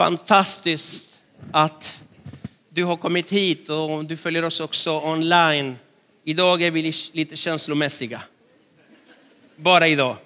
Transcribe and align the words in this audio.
Fantastiskt 0.00 1.06
att 1.52 2.00
du 2.68 2.84
har 2.84 2.96
kommit 2.96 3.30
hit 3.30 3.68
och 3.68 4.04
du 4.04 4.16
följer 4.16 4.44
oss 4.44 4.60
också 4.60 5.00
online. 5.00 5.78
Idag 6.24 6.62
är 6.62 6.70
vi 6.70 6.92
lite 7.12 7.36
känslomässiga. 7.36 8.22
Bara 9.56 9.88
idag. 9.88 10.16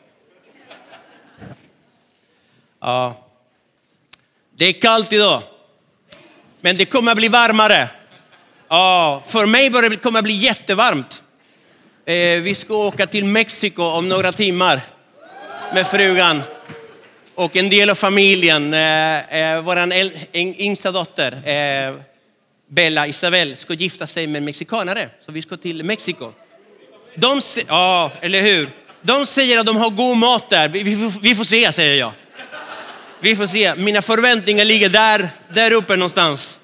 Ja. 2.80 3.24
Det 4.57 4.64
är 4.64 4.73
kallt 4.73 5.12
idag, 5.12 5.43
men 6.61 6.77
det 6.77 6.84
kommer 6.84 7.12
att 7.12 7.18
bli 7.18 7.29
varmare. 7.29 7.88
Ja, 8.68 9.22
för 9.27 9.46
mig 9.46 9.70
kommer 9.70 10.18
det 10.18 10.22
bli 10.22 10.34
jättevarmt. 10.34 11.25
Eh, 12.04 12.14
vi 12.14 12.54
ska 12.54 12.75
åka 12.75 13.06
till 13.06 13.25
Mexiko 13.25 13.82
om 13.82 14.09
några 14.09 14.32
timmar 14.32 14.80
med 15.72 15.86
frugan 15.86 16.43
och 17.35 17.57
en 17.57 17.71
del 17.71 17.91
av 17.91 17.95
familjen. 17.95 18.75
Eh, 18.75 19.39
eh 19.41 19.61
Vår 19.61 19.93
yngsta 20.35 20.93
dotter, 20.93 21.32
eh, 21.49 21.95
Bella 22.68 23.07
Isabel, 23.07 23.57
ska 23.57 23.75
gifta 23.75 24.07
sig 24.07 24.27
med 24.27 24.39
en 24.39 24.45
mexikanare. 24.45 25.08
Så 25.27 25.32
vi 25.32 25.43
ska 25.43 25.57
till 25.57 25.85
Mexiko. 25.85 26.32
De, 27.14 27.41
ja, 27.68 28.13
eller 28.21 28.43
hur? 28.43 28.68
De 29.03 29.27
säger 29.27 29.58
att 29.58 29.67
de 29.67 29.77
har 29.77 29.91
god 29.91 30.17
mat 30.17 30.50
där. 30.50 30.68
Vi 30.68 30.96
får, 30.96 31.21
vi 31.21 31.35
får 31.35 31.44
se, 31.44 31.72
säger 31.72 31.96
jag. 31.96 32.12
Vi 33.20 33.36
får 33.36 33.47
se. 33.47 33.75
Mina 33.75 34.03
förväntningar 34.03 34.64
ligger 34.64 34.89
där, 34.89 35.30
där 35.48 35.72
uppe 35.72 35.97
någonstans. 35.97 36.61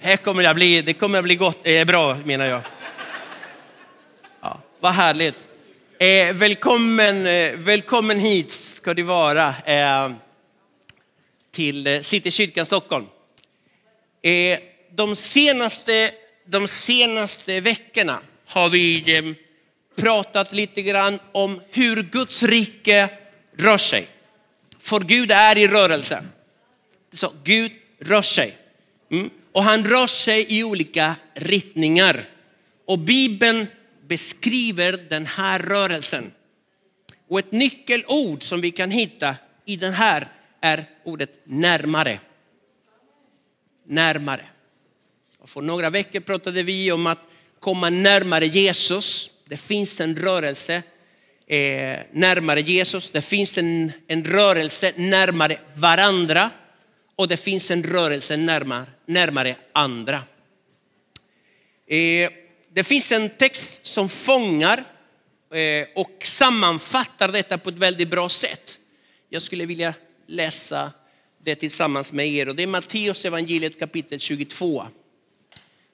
Här 0.00 0.16
kommer 0.16 0.42
det 0.42 0.54
bli, 0.54 0.82
det 0.82 0.94
kommer 0.94 1.18
att 1.18 1.24
bli 1.24 1.34
gott, 1.34 1.66
eh, 1.66 1.84
bra 1.84 2.16
menar 2.24 2.44
jag. 2.44 2.60
Ja, 4.40 4.58
vad 4.80 4.92
härligt. 4.92 5.36
Eh, 5.98 6.34
välkommen, 6.34 7.26
eh, 7.26 7.52
välkommen 7.56 8.18
hit 8.20 8.52
ska 8.52 8.94
du 8.94 9.02
vara 9.02 9.54
eh, 9.64 10.12
till 11.50 11.86
eh, 11.86 12.00
Citykyrkan 12.00 12.66
Stockholm. 12.66 13.06
Eh, 14.22 14.58
de, 14.90 15.16
senaste, 15.16 16.10
de 16.46 16.66
senaste 16.66 17.60
veckorna 17.60 18.20
har 18.46 18.68
vi 18.68 19.16
eh, 19.16 19.24
pratat 19.96 20.52
lite 20.52 20.82
grann 20.82 21.18
om 21.32 21.60
hur 21.70 22.02
Guds 22.02 22.42
rike 22.42 23.08
rör 23.56 23.78
sig. 23.78 24.06
För 24.78 25.00
Gud 25.00 25.30
är 25.30 25.58
i 25.58 25.68
rörelse. 25.68 26.24
Så 27.12 27.32
Gud 27.44 27.72
rör 28.00 28.22
sig. 28.22 28.56
Mm. 29.10 29.30
Och 29.52 29.62
han 29.62 29.84
rör 29.84 30.06
sig 30.06 30.46
i 30.48 30.64
olika 30.64 31.14
riktningar. 31.34 32.24
Och 32.86 32.98
Bibeln 32.98 33.66
beskriver 34.08 34.92
den 35.08 35.26
här 35.26 35.58
rörelsen. 35.58 36.32
Och 37.28 37.38
ett 37.38 37.52
nyckelord 37.52 38.42
som 38.42 38.60
vi 38.60 38.70
kan 38.70 38.90
hitta 38.90 39.36
i 39.64 39.76
den 39.76 39.92
här 39.92 40.28
är 40.60 40.84
ordet 41.04 41.40
närmare. 41.44 42.20
Närmare. 43.86 44.46
Och 45.38 45.48
för 45.48 45.60
några 45.60 45.90
veckor 45.90 46.20
pratade 46.20 46.62
vi 46.62 46.92
om 46.92 47.06
att 47.06 47.18
komma 47.60 47.90
närmare 47.90 48.46
Jesus. 48.46 49.30
Det 49.44 49.56
finns 49.56 50.00
en 50.00 50.16
rörelse 50.16 50.82
eh, 51.46 51.98
närmare 52.12 52.60
Jesus. 52.60 53.10
Det 53.10 53.22
finns 53.22 53.58
en, 53.58 53.92
en 54.06 54.24
rörelse 54.24 54.92
närmare 54.96 55.58
varandra 55.74 56.50
och 57.16 57.28
det 57.28 57.36
finns 57.36 57.70
en 57.70 57.82
rörelse 57.82 58.36
närmare, 58.36 58.86
närmare 59.06 59.56
andra. 59.72 60.22
Eh, 61.86 62.30
det 62.74 62.84
finns 62.84 63.12
en 63.12 63.30
text 63.30 63.86
som 63.86 64.08
fångar 64.08 64.84
eh, 65.50 65.86
och 65.94 66.22
sammanfattar 66.24 67.28
detta 67.28 67.58
på 67.58 67.68
ett 67.68 67.76
väldigt 67.76 68.08
bra 68.08 68.28
sätt. 68.28 68.78
Jag 69.28 69.42
skulle 69.42 69.66
vilja 69.66 69.94
läsa 70.26 70.92
det 71.42 71.54
tillsammans 71.54 72.12
med 72.12 72.28
er 72.28 72.48
och 72.48 72.56
det 72.56 72.62
är 72.62 72.66
Matteus 72.66 73.24
evangeliet 73.24 73.78
kapitel 73.78 74.20
22, 74.20 74.86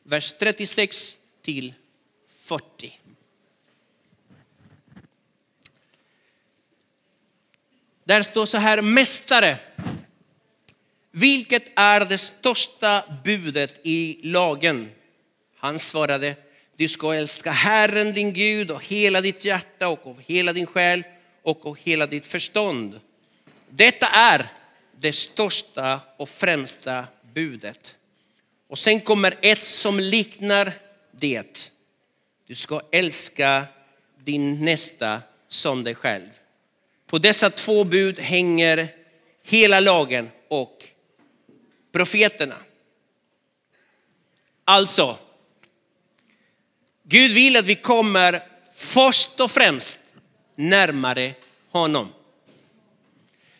vers 0.03 0.33
36 0.33 1.17
till 1.43 1.75
40. 2.35 3.01
Där 8.05 8.23
står 8.23 8.47
så 8.47 8.59
här, 8.59 8.83
mästare, 8.83 9.57
vilket 11.11 11.65
är 11.77 12.05
det 12.05 12.19
största 12.19 13.05
budet 13.25 13.81
i 13.83 14.21
lagen? 14.23 14.91
Han 15.57 15.79
svarade, 15.79 16.37
du 16.81 16.89
ska 16.89 17.15
älska 17.15 17.51
Herren 17.51 18.13
din 18.13 18.33
Gud 18.33 18.71
av 18.71 18.81
hela 18.81 19.21
ditt 19.21 19.45
hjärta 19.45 19.89
och 19.89 20.07
av 20.07 20.21
hela 20.21 20.53
din 20.53 20.67
själ 20.67 21.03
och 21.43 21.67
av 21.67 21.77
hela 21.77 22.07
ditt 22.07 22.27
förstånd. 22.27 23.01
Detta 23.69 24.07
är 24.07 24.47
det 25.01 25.13
största 25.13 26.01
och 26.17 26.29
främsta 26.29 27.05
budet. 27.35 27.97
Och 28.69 28.79
sen 28.79 29.01
kommer 29.01 29.35
ett 29.41 29.65
som 29.65 30.01
liknar 30.01 30.73
det. 31.11 31.73
Du 32.47 32.55
ska 32.55 32.81
älska 32.93 33.65
din 34.25 34.65
nästa 34.65 35.23
som 35.49 35.85
dig 35.85 35.95
själv. 35.95 36.29
På 37.07 37.19
dessa 37.19 37.51
två 37.51 37.85
bud 37.85 38.19
hänger 38.19 38.89
hela 39.43 39.81
lagen 39.81 40.31
och 40.49 40.85
profeterna. 41.93 42.57
Alltså, 44.65 45.19
Gud 47.11 47.31
vill 47.31 47.57
att 47.57 47.65
vi 47.65 47.75
kommer 47.75 48.43
först 48.75 49.41
och 49.41 49.51
främst 49.51 49.99
närmare 50.57 51.35
honom. 51.71 52.13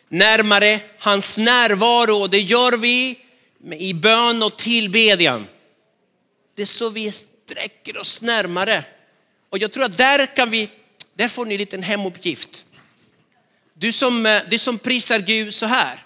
Närmare 0.09 0.79
hans 0.99 1.37
närvaro 1.37 2.15
och 2.15 2.29
det 2.29 2.39
gör 2.39 2.71
vi 2.71 3.25
i 3.71 3.93
bön 3.93 4.43
och 4.43 4.57
tillbedjan. 4.57 5.47
Det 6.55 6.61
är 6.61 6.65
så 6.65 6.89
vi 6.89 7.11
sträcker 7.11 7.97
oss 7.97 8.21
närmare. 8.21 8.83
Och 9.49 9.57
jag 9.57 9.71
tror 9.71 9.83
att 9.83 9.97
där 9.97 10.35
kan 10.35 10.49
vi, 10.49 10.69
där 11.13 11.27
får 11.27 11.45
ni 11.45 11.53
en 11.53 11.59
liten 11.59 11.83
hemuppgift. 11.83 12.65
Du 13.73 13.91
som, 13.91 14.25
eh, 14.25 14.41
du 14.49 14.57
som 14.57 14.79
prisar 14.79 15.19
Gud 15.19 15.53
så 15.53 15.65
här. 15.65 16.05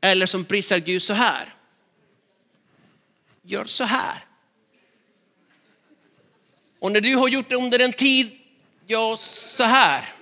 Eller 0.00 0.26
som 0.26 0.44
prisar 0.44 0.78
Gud 0.78 1.02
så 1.02 1.12
här. 1.12 1.54
Gör 3.42 3.64
så 3.64 3.84
här. 3.84 4.25
Och 6.78 6.92
när 6.92 7.00
du 7.00 7.16
har 7.16 7.28
gjort 7.28 7.48
det 7.48 7.56
under 7.56 7.78
en 7.78 7.92
tid, 7.92 8.30
ja 8.86 9.16
så 9.20 9.62
här. 9.62 10.12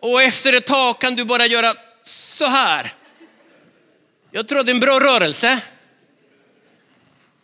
Och 0.00 0.22
efter 0.22 0.52
ett 0.52 0.66
tag 0.66 0.98
kan 0.98 1.16
du 1.16 1.24
bara 1.24 1.46
göra 1.46 1.74
så 2.02 2.44
här. 2.44 2.92
Jag 4.30 4.48
tror 4.48 4.64
det 4.64 4.70
är 4.70 4.74
en 4.74 4.80
bra 4.80 5.00
rörelse. 5.00 5.60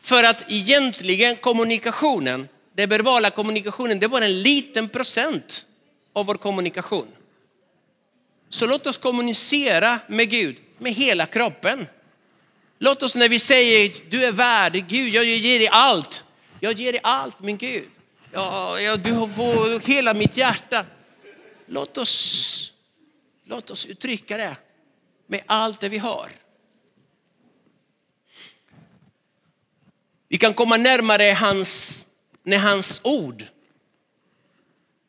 För 0.00 0.24
att 0.24 0.44
egentligen 0.48 1.36
kommunikationen, 1.36 2.48
den 2.74 2.88
verbala 2.88 3.30
kommunikationen, 3.30 3.98
det 3.98 4.06
är 4.06 4.08
bara 4.08 4.24
en 4.24 4.42
liten 4.42 4.88
procent 4.88 5.64
av 6.12 6.26
vår 6.26 6.34
kommunikation. 6.34 7.08
Så 8.48 8.66
låt 8.66 8.86
oss 8.86 8.98
kommunicera 8.98 9.98
med 10.06 10.30
Gud 10.30 10.56
med 10.78 10.92
hela 10.92 11.26
kroppen. 11.26 11.86
Låt 12.78 13.02
oss 13.02 13.16
när 13.16 13.28
vi 13.28 13.38
säger 13.38 13.92
du 14.10 14.24
är 14.24 14.32
värdig 14.32 14.86
Gud 14.88 15.14
jag 15.14 15.24
ger 15.24 15.58
dig 15.58 15.68
allt. 15.68 16.21
Jag 16.64 16.72
ger 16.72 16.92
dig 16.92 17.00
allt 17.04 17.40
min 17.40 17.56
Gud. 17.56 17.88
Ja, 18.32 18.80
ja, 18.80 18.96
du 18.96 19.10
får 19.12 19.88
hela 19.88 20.14
mitt 20.14 20.36
hjärta. 20.36 20.86
Låt 21.66 21.98
oss, 21.98 22.72
låt 23.44 23.70
oss 23.70 23.86
uttrycka 23.86 24.36
det 24.36 24.56
med 25.26 25.42
allt 25.46 25.80
det 25.80 25.88
vi 25.88 25.98
har. 25.98 26.28
Vi 30.28 30.38
kan 30.38 30.54
komma 30.54 30.76
närmare 30.76 31.24
hans, 31.24 32.06
när 32.42 32.58
hans 32.58 33.00
ord 33.04 33.44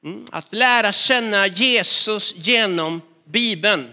Mm. 0.03 0.25
Att 0.31 0.53
lära 0.53 0.91
känna 0.91 1.47
Jesus 1.47 2.35
genom 2.38 3.02
Bibeln. 3.25 3.91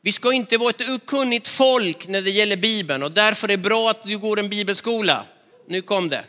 Vi 0.00 0.12
ska 0.12 0.32
inte 0.32 0.58
vara 0.58 0.70
ett 0.70 0.90
okunnigt 0.90 1.48
folk 1.48 2.06
när 2.06 2.22
det 2.22 2.30
gäller 2.30 2.56
Bibeln 2.56 3.02
och 3.02 3.12
därför 3.12 3.48
är 3.48 3.56
det 3.56 3.62
bra 3.62 3.90
att 3.90 4.02
du 4.02 4.18
går 4.18 4.38
en 4.38 4.48
bibelskola. 4.48 5.24
Nu 5.68 5.82
kom 5.82 6.08
det. 6.08 6.24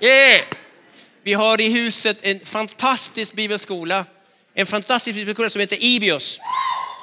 Yeah. 0.00 0.44
Vi 1.22 1.34
har 1.34 1.60
i 1.60 1.68
huset 1.68 2.18
en 2.22 2.40
fantastisk 2.40 3.32
bibelskola. 3.32 4.04
En 4.54 4.66
fantastisk 4.66 5.14
bibelskola 5.14 5.50
som 5.50 5.60
heter 5.60 5.84
Ibios. 5.84 6.40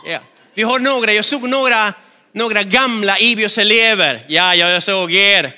Yeah. 0.08 0.24
Vi 0.54 0.64
har 0.64 0.80
några, 0.80 1.14
jag 1.14 1.26
såg 1.26 1.50
några, 1.50 1.94
några 2.32 2.64
gamla 2.64 3.20
Ibios-elever. 3.20 4.26
Ja, 4.28 4.56
jag 4.56 4.84
såg 4.84 5.14
er. 5.14 5.52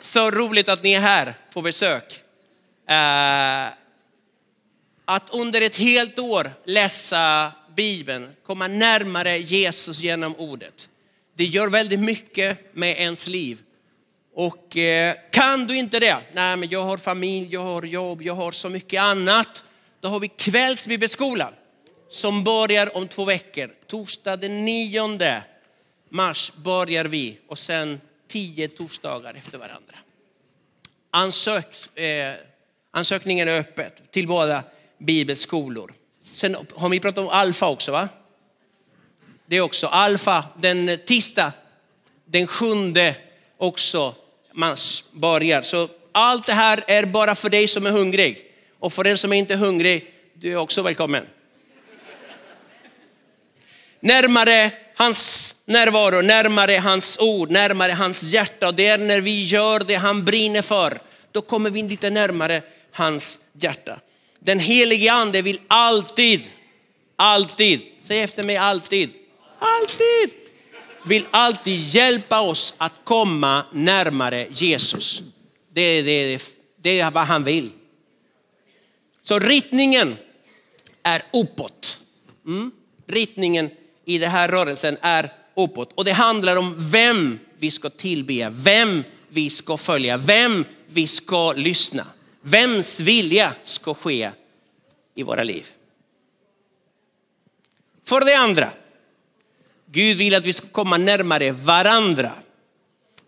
Så 0.00 0.30
roligt 0.30 0.68
att 0.68 0.82
ni 0.82 0.92
är 0.92 1.00
här 1.00 1.34
på 1.52 1.62
besök. 1.62 2.20
Uh, 2.90 3.72
att 5.04 5.30
under 5.30 5.60
ett 5.60 5.76
helt 5.76 6.18
år 6.18 6.52
läsa 6.64 7.52
Bibeln, 7.76 8.34
komma 8.46 8.68
närmare 8.68 9.38
Jesus 9.38 10.00
genom 10.00 10.36
ordet. 10.36 10.88
Det 11.36 11.44
gör 11.44 11.68
väldigt 11.68 12.00
mycket 12.00 12.74
med 12.74 12.96
ens 12.98 13.26
liv. 13.26 13.58
Och 14.34 14.76
eh, 14.76 15.16
kan 15.30 15.66
du 15.66 15.76
inte 15.76 16.00
det, 16.00 16.16
nej 16.32 16.56
men 16.56 16.68
jag 16.68 16.84
har 16.84 16.96
familj, 16.96 17.52
jag 17.52 17.60
har 17.60 17.82
jobb, 17.82 18.22
jag 18.22 18.34
har 18.34 18.52
så 18.52 18.68
mycket 18.68 19.00
annat. 19.00 19.64
Då 20.00 20.08
har 20.08 20.20
vi 20.20 20.28
kvällsbibelskolan 20.28 21.52
som 22.08 22.44
börjar 22.44 22.96
om 22.96 23.08
två 23.08 23.24
veckor. 23.24 23.70
Torsdag 23.86 24.36
den 24.36 24.64
9 24.64 25.42
mars 26.08 26.52
börjar 26.56 27.04
vi 27.04 27.38
och 27.48 27.58
sen 27.58 28.00
tio 28.28 28.68
torsdagar 28.68 29.34
efter 29.34 29.58
varandra. 29.58 29.94
Ansök, 31.10 31.98
eh, 31.98 32.34
ansökningen 32.90 33.48
är 33.48 33.58
öppet 33.58 34.12
till 34.12 34.26
båda 34.26 34.64
bibelskolor. 34.98 35.94
Sen 36.20 36.56
har 36.74 36.88
vi 36.88 37.00
pratat 37.00 37.24
om 37.24 37.28
alfa 37.28 37.68
också 37.68 37.92
va? 37.92 38.08
Det 39.46 39.56
är 39.56 39.60
också 39.60 39.86
alfa 39.86 40.44
den 40.56 40.98
tisdag, 41.06 41.52
den 42.24 42.46
sjunde 42.46 43.16
också 43.56 44.14
man 44.52 44.76
börjar. 45.12 45.62
Så 45.62 45.88
allt 46.12 46.46
det 46.46 46.52
här 46.52 46.84
är 46.86 47.04
bara 47.04 47.34
för 47.34 47.50
dig 47.50 47.68
som 47.68 47.86
är 47.86 47.90
hungrig. 47.90 48.46
Och 48.78 48.92
för 48.92 49.04
den 49.04 49.18
som 49.18 49.32
är 49.32 49.36
inte 49.36 49.54
är 49.54 49.58
hungrig, 49.58 50.10
du 50.34 50.52
är 50.52 50.56
också 50.56 50.82
välkommen. 50.82 51.26
Närmare 54.00 54.70
hans 54.94 55.54
närvaro, 55.64 56.20
närmare 56.20 56.72
hans 56.72 57.18
ord, 57.18 57.50
närmare 57.50 57.92
hans 57.92 58.22
hjärta. 58.22 58.68
Och 58.68 58.74
det 58.74 58.86
är 58.86 58.98
när 58.98 59.20
vi 59.20 59.42
gör 59.42 59.80
det 59.80 59.94
han 59.94 60.24
brinner 60.24 60.62
för, 60.62 61.00
då 61.32 61.40
kommer 61.40 61.70
vi 61.70 61.82
lite 61.82 62.10
närmare 62.10 62.62
hans 62.92 63.38
hjärta. 63.52 64.00
Den 64.38 64.58
helige 64.58 65.12
ande 65.12 65.42
vill 65.42 65.60
alltid, 65.68 66.42
alltid, 67.16 67.80
säg 68.08 68.20
efter 68.20 68.42
mig 68.42 68.56
alltid, 68.56 69.10
alltid, 69.58 70.30
vill 71.04 71.26
alltid 71.30 71.80
hjälpa 71.80 72.40
oss 72.40 72.74
att 72.78 72.92
komma 73.04 73.64
närmare 73.72 74.46
Jesus. 74.50 75.22
Det, 75.72 76.02
det, 76.02 76.42
det 76.76 77.00
är 77.00 77.10
vad 77.10 77.26
han 77.26 77.44
vill. 77.44 77.70
Så 79.22 79.38
ritningen 79.38 80.16
är 81.02 81.22
uppåt. 81.32 81.98
Mm. 82.46 82.70
Ritningen 83.06 83.70
i 84.04 84.18
den 84.18 84.30
här 84.30 84.48
rörelsen 84.48 84.96
är 85.00 85.32
uppåt. 85.56 85.92
Och 85.94 86.04
det 86.04 86.12
handlar 86.12 86.56
om 86.56 86.74
vem 86.90 87.38
vi 87.58 87.70
ska 87.70 87.90
tillbe, 87.90 88.48
vem 88.52 89.04
vi 89.28 89.50
ska 89.50 89.76
följa, 89.76 90.16
vem 90.16 90.64
vi 90.86 91.06
ska 91.06 91.52
lyssna. 91.52 92.06
Vems 92.42 93.00
vilja 93.00 93.54
ska 93.62 93.94
ske 93.94 94.30
i 95.14 95.22
våra 95.22 95.44
liv. 95.44 95.66
För 98.04 98.20
det 98.20 98.34
andra, 98.34 98.70
Gud 99.92 100.16
vill 100.16 100.34
att 100.34 100.44
vi 100.44 100.52
ska 100.52 100.66
komma 100.66 100.96
närmare 100.96 101.52
varandra. 101.52 102.32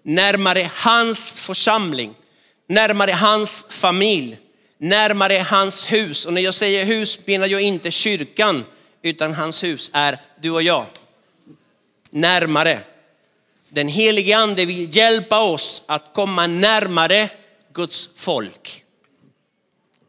Närmare 0.03 0.71
hans 0.75 1.41
församling, 1.41 2.15
närmare 2.69 3.13
hans 3.13 3.67
familj, 3.71 4.39
närmare 4.79 5.35
hans 5.35 5.93
hus. 5.93 6.27
Och 6.27 6.33
när 6.33 6.43
jag 6.43 6.55
säger 6.55 6.85
hus 6.85 7.27
menar 7.27 7.47
jag 7.47 7.61
inte 7.61 7.91
kyrkan, 7.91 8.65
utan 9.03 9.35
hans 9.35 9.65
hus 9.65 9.91
är 9.93 10.19
du 10.41 10.51
och 10.51 10.63
jag. 10.63 10.87
Närmare. 12.11 12.81
Den 13.69 13.89
helige 13.89 14.37
ande 14.37 14.65
vill 14.65 14.97
hjälpa 14.97 15.43
oss 15.43 15.85
att 15.87 16.05
komma 16.15 16.47
närmare 16.47 17.31
Guds 17.73 18.11
folk. 18.17 18.85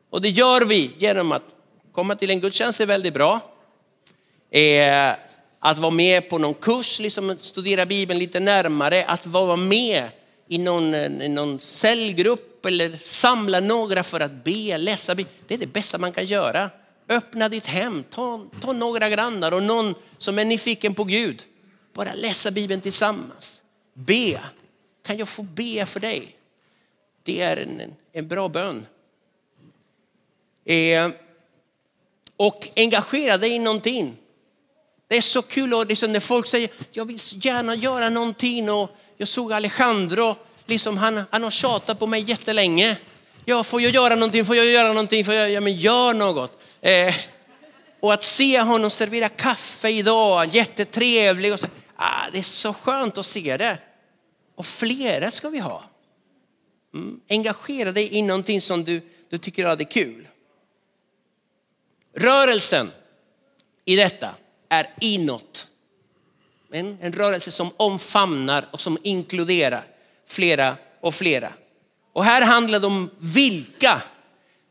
Och 0.09 0.21
det 0.21 0.29
gör 0.29 0.61
vi 0.61 0.91
genom 0.97 1.31
att 1.31 1.43
komma 1.91 2.15
till 2.15 2.29
en 2.29 2.39
gudstjänst 2.39 2.81
är 2.81 2.85
väldigt 2.85 3.13
bra. 3.13 3.39
Eh, 4.51 5.13
att 5.65 5.77
vara 5.77 5.91
med 5.91 6.29
på 6.29 6.37
någon 6.37 6.53
kurs, 6.53 6.99
liksom 6.99 7.37
studera 7.39 7.85
Bibeln 7.85 8.19
lite 8.19 8.39
närmare, 8.39 9.05
att 9.05 9.25
vara 9.25 9.55
med 9.55 10.09
i 10.47 10.57
någon, 10.57 10.95
i 10.95 11.27
någon 11.27 11.59
cellgrupp 11.59 12.65
eller 12.65 12.99
samla 13.01 13.59
några 13.59 14.03
för 14.03 14.19
att 14.19 14.43
be, 14.43 14.77
läsa 14.77 15.15
Bibeln. 15.15 15.37
Det 15.47 15.53
är 15.53 15.57
det 15.57 15.67
bästa 15.67 15.97
man 15.97 16.11
kan 16.11 16.25
göra. 16.25 16.69
Öppna 17.09 17.49
ditt 17.49 17.65
hem, 17.65 18.03
ta, 18.09 18.45
ta 18.61 18.73
några 18.73 19.09
grannar 19.09 19.51
och 19.51 19.63
någon 19.63 19.95
som 20.17 20.39
är 20.39 20.45
nyfiken 20.45 20.95
på 20.95 21.03
Gud. 21.03 21.43
Bara 21.93 22.13
läsa 22.13 22.51
Bibeln 22.51 22.81
tillsammans. 22.81 23.61
Be. 23.93 24.41
Kan 25.05 25.17
jag 25.17 25.29
få 25.29 25.43
be 25.43 25.85
för 25.85 25.99
dig? 25.99 26.35
Det 27.23 27.41
är 27.41 27.57
en, 27.57 27.81
en 28.13 28.27
bra 28.27 28.49
bön. 28.49 28.85
Eh, 30.65 31.09
och 32.37 32.67
engagera 32.75 33.37
dig 33.37 33.51
i 33.51 33.59
någonting. 33.59 34.17
Det 35.15 35.19
är 35.19 35.21
så 35.21 35.41
kul 35.41 35.73
och 35.73 35.85
liksom 35.85 36.11
när 36.11 36.19
folk 36.19 36.47
säger, 36.47 36.69
jag 36.91 37.05
vill 37.05 37.17
gärna 37.33 37.75
göra 37.75 38.09
någonting 38.09 38.71
och 38.71 38.89
jag 39.17 39.27
såg 39.27 39.53
Alejandro, 39.53 40.35
liksom 40.65 40.97
han, 40.97 41.23
han 41.29 41.43
har 41.43 41.51
tjatat 41.51 41.99
på 41.99 42.07
mig 42.07 42.29
jättelänge. 42.29 42.97
Ja, 43.45 43.63
får 43.63 43.81
jag 43.81 43.91
göra 43.91 44.15
någonting, 44.15 44.45
får 44.45 44.55
jag 44.55 44.65
göra 44.65 44.87
någonting, 44.87 45.25
får 45.25 45.33
jag, 45.33 45.51
ja 45.51 45.61
men 45.61 45.75
gör 45.75 46.13
något. 46.13 46.61
Eh, 46.81 47.15
och 47.99 48.13
att 48.13 48.23
se 48.23 48.61
honom 48.61 48.89
servera 48.89 49.29
kaffe 49.29 49.89
idag, 49.89 50.55
jättetrevlig. 50.55 51.53
Och 51.53 51.59
så, 51.59 51.67
ah, 51.95 52.29
det 52.31 52.37
är 52.37 52.43
så 52.43 52.73
skönt 52.73 53.17
att 53.17 53.25
se 53.25 53.57
det. 53.57 53.77
Och 54.55 54.65
flera 54.65 55.31
ska 55.31 55.49
vi 55.49 55.59
ha. 55.59 55.83
Mm. 56.93 57.19
Engagera 57.29 57.91
dig 57.91 58.15
i 58.15 58.21
någonting 58.21 58.61
som 58.61 58.83
du, 58.83 59.01
du 59.29 59.37
tycker 59.37 59.65
är 59.65 59.91
kul. 59.91 60.27
Rörelsen 62.15 62.91
i 63.85 63.95
detta 63.95 64.35
är 64.69 64.87
inåt. 64.99 65.67
En, 66.71 66.97
en 67.01 67.13
rörelse 67.13 67.51
som 67.51 67.71
omfamnar 67.77 68.67
och 68.71 68.79
som 68.79 68.97
inkluderar 69.03 69.83
flera 70.27 70.77
och 71.01 71.15
flera. 71.15 71.53
Och 72.13 72.23
här 72.23 72.41
handlar 72.41 72.79
det 72.79 72.87
om 72.87 73.09
vilka 73.17 74.01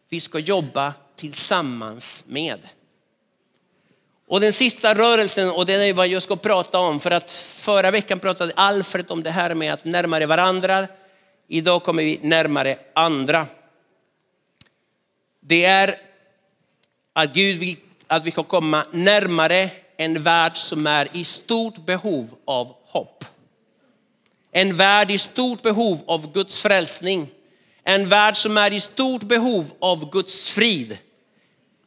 vi 0.09 0.21
ska 0.21 0.39
jobba 0.39 0.95
tillsammans 1.17 2.25
med. 2.27 2.59
Och 4.27 4.41
den 4.41 4.53
sista 4.53 4.95
rörelsen, 4.95 5.51
och 5.51 5.67
det 5.67 5.75
är 5.75 5.93
vad 5.93 6.09
jag 6.09 6.23
ska 6.23 6.37
prata 6.37 6.79
om, 6.79 7.01
för 7.01 7.11
att 7.11 7.31
förra 7.33 7.91
veckan 7.91 8.21
pratade 8.21 8.53
Alfred 8.57 9.11
om 9.11 9.23
det 9.23 9.31
här 9.31 9.55
med 9.55 9.73
att 9.73 9.85
närmare 9.85 10.27
varandra. 10.27 10.89
Idag 11.49 11.83
kommer 11.83 12.03
vi 12.03 12.19
närmare 12.23 12.79
andra. 12.95 13.47
Det 15.41 15.65
är 15.65 15.99
att 17.13 17.35
Gud 17.35 17.59
vill 17.59 17.77
att 18.07 18.25
vi 18.25 18.31
ska 18.31 18.43
komma 18.43 18.85
närmare 18.93 19.71
en 19.97 20.23
värld 20.23 20.57
som 20.57 20.87
är 20.87 21.09
i 21.13 21.25
stort 21.25 21.87
behov 21.87 22.35
av 22.45 22.77
hopp. 22.87 23.25
En 24.53 24.77
värld 24.77 25.11
i 25.11 25.19
stort 25.19 25.63
behov 25.63 26.03
av 26.07 26.33
Guds 26.33 26.61
frälsning. 26.61 27.29
En 27.83 28.09
värld 28.09 28.37
som 28.37 28.59
är 28.59 28.73
i 28.73 28.81
stort 28.81 29.23
behov 29.23 29.73
av 29.79 30.11
Guds 30.11 30.51
frid. 30.51 30.99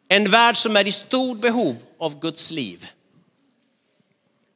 En 0.07 0.31
värld 0.31 0.57
som 0.57 0.75
är 0.75 0.88
i 0.88 0.92
stort 0.92 1.42
behov 1.42 1.75
av 1.98 2.19
Guds 2.19 2.51
liv. 2.51 2.88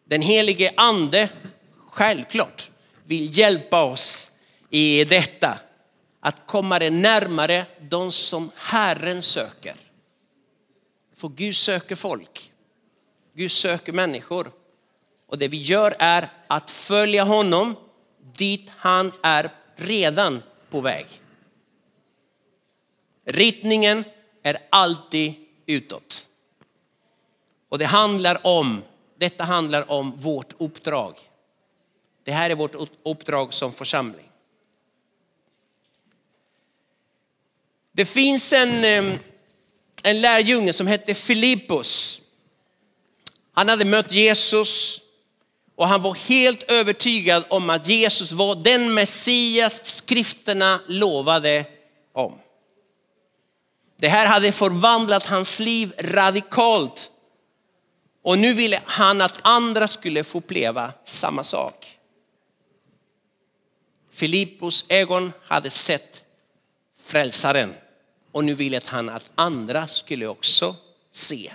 Den 0.06 0.22
helige 0.22 0.74
ande, 0.78 1.30
självklart, 1.78 2.70
vill 3.06 3.38
hjälpa 3.38 3.84
oss 3.84 4.32
i 4.70 5.04
detta. 5.04 5.60
Att 6.20 6.48
komma 6.48 6.80
närmare 6.80 7.66
de 7.82 8.12
som 8.12 8.52
Herren 8.56 9.22
söker. 9.22 9.76
För 11.16 11.28
Gud 11.28 11.56
söker 11.56 11.96
folk. 11.96 12.51
Gud 13.34 13.52
söker 13.52 13.94
människor. 13.94 14.52
Och 15.28 15.38
det 15.38 15.48
vi 15.48 15.58
gör 15.58 15.96
är 16.00 16.30
att 16.48 16.72
följa 16.72 17.24
honom 17.24 17.76
dit 18.36 18.70
han 18.78 19.12
är 19.24 19.50
redan 19.76 20.44
på 20.70 20.82
väg. 20.82 21.06
Riktningen 23.26 24.04
är 24.44 24.58
alltid 24.70 25.34
utåt. 25.66 26.28
Och 27.70 27.80
det 27.80 27.86
handlar 27.86 28.48
om, 28.48 28.84
detta 29.18 29.44
handlar 29.44 29.92
om 29.92 30.16
vårt 30.16 30.54
uppdrag. 30.58 31.20
Det 32.24 32.32
här 32.32 32.50
är 32.50 32.56
vårt 32.56 32.76
uppdrag 33.04 33.54
som 33.54 33.74
församling. 33.74 34.28
Det 37.92 38.06
finns 38.06 38.54
en 38.54 39.20
en 40.04 40.22
lärjunge 40.22 40.74
som 40.74 40.88
hette 40.88 41.16
Filippus. 41.16 42.21
Han 43.54 43.70
hade 43.70 43.86
mött 43.86 44.12
Jesus 44.12 45.02
och 45.76 45.88
han 45.88 46.02
var 46.02 46.16
helt 46.16 46.72
övertygad 46.72 47.44
om 47.50 47.70
att 47.70 47.88
Jesus 47.88 48.32
var 48.32 48.56
den 48.56 48.94
Messias 48.94 49.86
skrifterna 49.86 50.80
lovade 50.88 51.66
om. 52.14 52.40
Det 53.98 54.08
här 54.08 54.28
hade 54.28 54.52
förvandlat 54.52 55.26
hans 55.26 55.60
liv 55.60 55.94
radikalt. 56.00 57.12
Och 58.24 58.40
nu 58.40 58.54
ville 58.54 58.82
han 58.86 59.22
att 59.22 59.40
andra 59.42 59.88
skulle 59.88 60.24
få 60.24 60.38
uppleva 60.38 60.94
samma 61.06 61.44
sak. 61.44 61.98
Filippos 64.12 64.86
ögon 64.90 65.34
hade 65.44 65.70
sett 65.70 66.24
frälsaren 67.04 67.74
och 68.32 68.44
nu 68.44 68.54
ville 68.54 68.82
han 68.86 69.10
att 69.10 69.24
andra 69.36 69.88
skulle 69.88 70.28
också 70.28 70.76
se. 71.12 71.52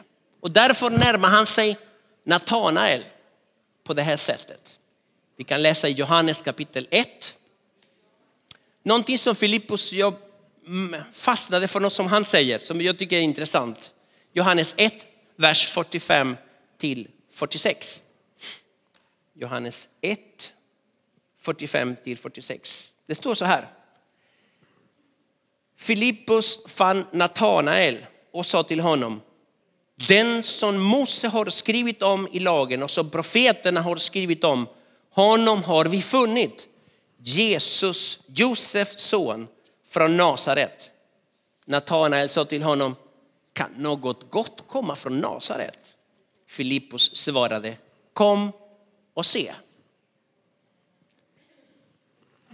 Och 0.46 0.52
därför 0.52 0.90
närmar 0.90 1.28
han 1.28 1.46
sig 1.46 1.78
Natanael 2.24 3.04
på 3.84 3.94
det 3.94 4.02
här 4.02 4.16
sättet. 4.16 4.78
Vi 5.36 5.44
kan 5.44 5.62
läsa 5.62 5.88
i 5.88 5.92
Johannes 5.92 6.42
kapitel 6.42 6.88
1. 6.90 7.38
Någonting 8.82 9.18
som 9.18 9.34
Filippus 9.34 9.92
jag 9.92 10.14
mm, 10.66 11.02
fastnade 11.12 11.68
för 11.68 11.80
något 11.80 11.92
som 11.92 12.06
han 12.06 12.24
säger 12.24 12.58
som 12.58 12.80
jag 12.80 12.98
tycker 12.98 13.16
är 13.16 13.20
intressant. 13.20 13.92
Johannes 14.32 14.74
1, 14.78 15.06
vers 15.36 15.70
45 15.70 16.36
till 16.78 17.08
46. 17.30 18.00
Johannes 19.34 19.88
1, 20.00 20.20
45 21.40 21.96
till 22.04 22.18
46. 22.18 22.94
Det 23.06 23.14
står 23.14 23.34
så 23.34 23.44
här. 23.44 23.68
Filippus 25.76 26.66
fann 26.66 27.06
Natanael 27.12 28.06
och 28.32 28.46
sa 28.46 28.62
till 28.62 28.80
honom, 28.80 29.20
den 29.96 30.42
som 30.42 30.78
Mose 30.78 31.28
har 31.28 31.50
skrivit 31.50 32.02
om 32.02 32.28
i 32.32 32.40
lagen 32.40 32.82
och 32.82 32.90
som 32.90 33.10
profeterna 33.10 33.80
har 33.80 33.96
skrivit 33.96 34.44
om, 34.44 34.68
honom 35.10 35.62
har 35.62 35.84
vi 35.84 36.02
funnit. 36.02 36.68
Jesus, 37.18 38.26
Josefs 38.34 39.02
son 39.02 39.48
från 39.88 40.16
Nasaret. 40.16 40.90
Natanael 41.64 42.28
sa 42.28 42.44
till 42.44 42.62
honom, 42.62 42.96
kan 43.52 43.70
något 43.76 44.30
gott 44.30 44.64
komma 44.68 44.96
från 44.96 45.20
Nasaret? 45.20 45.78
Filippos 46.48 47.16
svarade, 47.16 47.76
kom 48.12 48.52
och 49.14 49.26
se. 49.26 49.52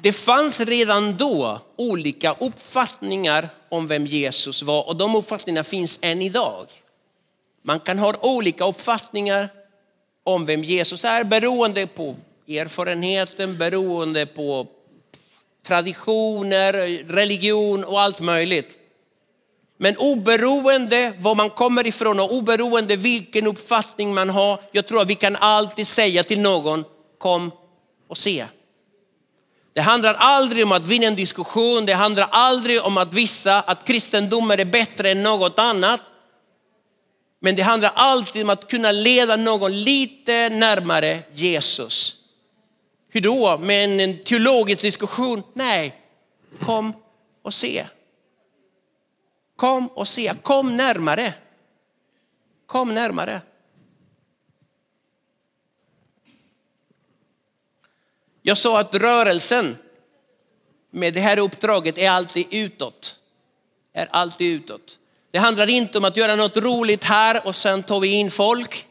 Det 0.00 0.12
fanns 0.12 0.60
redan 0.60 1.16
då 1.16 1.60
olika 1.76 2.36
uppfattningar 2.40 3.48
om 3.68 3.86
vem 3.86 4.06
Jesus 4.06 4.62
var 4.62 4.88
och 4.88 4.96
de 4.96 5.14
uppfattningarna 5.14 5.64
finns 5.64 5.98
än 6.02 6.22
idag. 6.22 6.66
Man 7.62 7.80
kan 7.80 7.98
ha 7.98 8.14
olika 8.20 8.64
uppfattningar 8.66 9.48
om 10.24 10.46
vem 10.46 10.64
Jesus 10.64 11.04
är 11.04 11.24
beroende 11.24 11.86
på 11.86 12.16
erfarenheten, 12.48 13.58
beroende 13.58 14.26
på 14.26 14.66
traditioner, 15.66 16.72
religion 17.12 17.84
och 17.84 18.00
allt 18.00 18.20
möjligt. 18.20 18.78
Men 19.78 19.96
oberoende 19.98 21.12
var 21.18 21.34
man 21.34 21.50
kommer 21.50 21.86
ifrån 21.86 22.20
och 22.20 22.32
oberoende 22.32 22.96
vilken 22.96 23.46
uppfattning 23.46 24.14
man 24.14 24.28
har, 24.30 24.60
jag 24.72 24.86
tror 24.86 25.02
att 25.02 25.08
vi 25.08 25.14
kan 25.14 25.36
alltid 25.36 25.86
säga 25.86 26.24
till 26.24 26.40
någon, 26.40 26.84
kom 27.18 27.50
och 28.08 28.18
se. 28.18 28.44
Det 29.72 29.80
handlar 29.80 30.14
aldrig 30.14 30.64
om 30.64 30.72
att 30.72 30.86
vinna 30.86 31.06
en 31.06 31.16
diskussion, 31.16 31.86
det 31.86 31.92
handlar 31.92 32.28
aldrig 32.30 32.82
om 32.82 32.96
att 32.96 33.14
visa 33.14 33.60
att 33.60 33.84
kristendomen 33.84 34.60
är 34.60 34.64
bättre 34.64 35.10
än 35.10 35.22
något 35.22 35.58
annat. 35.58 36.00
Men 37.44 37.56
det 37.56 37.62
handlar 37.62 37.92
alltid 37.94 38.42
om 38.42 38.50
att 38.50 38.70
kunna 38.70 38.92
leda 38.92 39.36
någon 39.36 39.82
lite 39.82 40.48
närmare 40.48 41.22
Jesus. 41.32 42.24
Hur 43.08 43.20
då? 43.20 43.58
Med 43.58 44.00
en 44.00 44.24
teologisk 44.24 44.82
diskussion? 44.82 45.42
Nej, 45.54 46.00
kom 46.60 46.92
och 47.42 47.54
se. 47.54 47.86
Kom 49.56 49.88
och 49.88 50.08
se, 50.08 50.32
kom 50.42 50.76
närmare. 50.76 51.34
Kom 52.66 52.94
närmare. 52.94 53.40
Jag 58.42 58.58
sa 58.58 58.80
att 58.80 58.94
rörelsen 58.94 59.76
med 60.90 61.14
det 61.14 61.20
här 61.20 61.38
uppdraget 61.38 61.98
är 61.98 62.10
alltid 62.10 62.46
utåt. 62.50 63.18
Är 63.92 64.08
alltid 64.10 64.54
utåt. 64.54 64.98
Det 65.32 65.38
handlar 65.38 65.68
inte 65.68 65.98
om 65.98 66.04
att 66.04 66.16
göra 66.16 66.36
något 66.36 66.56
roligt 66.56 67.04
här 67.04 67.46
och 67.46 67.56
sen 67.56 67.82
tar 67.82 68.00
vi 68.00 68.08
in 68.08 68.30
folk. 68.30 68.86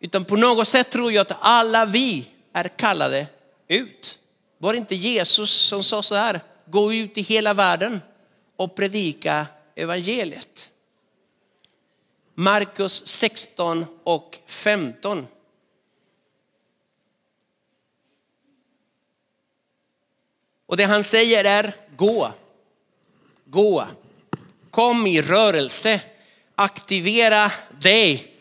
Utan 0.00 0.24
på 0.24 0.36
något 0.36 0.68
sätt 0.68 0.90
tror 0.90 1.12
jag 1.12 1.22
att 1.22 1.36
alla 1.40 1.86
vi 1.86 2.26
är 2.52 2.68
kallade 2.68 3.26
ut. 3.68 4.18
Var 4.58 4.72
det 4.72 4.78
inte 4.78 4.94
Jesus 4.94 5.50
som 5.50 5.82
sa 5.82 6.02
så 6.02 6.14
här, 6.14 6.40
gå 6.66 6.92
ut 6.92 7.18
i 7.18 7.22
hela 7.22 7.54
världen 7.54 8.00
och 8.56 8.74
predika 8.74 9.46
evangeliet. 9.74 10.72
Markus 12.34 13.06
16 13.06 13.86
och 14.04 14.38
15. 14.46 15.26
Och 20.66 20.76
det 20.76 20.84
han 20.84 21.04
säger 21.04 21.44
är 21.44 21.72
gå, 21.96 22.32
gå, 23.44 23.86
kom 24.74 25.06
i 25.06 25.22
rörelse, 25.22 26.00
aktivera 26.54 27.52
dig, 27.80 28.32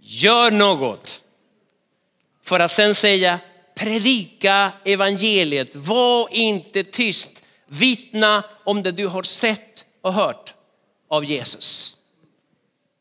gör 0.00 0.50
något. 0.50 1.22
För 2.42 2.60
att 2.60 2.70
sen 2.70 2.94
säga 2.94 3.38
predika 3.74 4.72
evangeliet, 4.84 5.74
var 5.74 6.28
inte 6.30 6.84
tyst, 6.84 7.44
vittna 7.66 8.44
om 8.64 8.82
det 8.82 8.92
du 8.92 9.06
har 9.06 9.22
sett 9.22 9.84
och 10.00 10.12
hört 10.12 10.54
av 11.08 11.24
Jesus. 11.24 11.96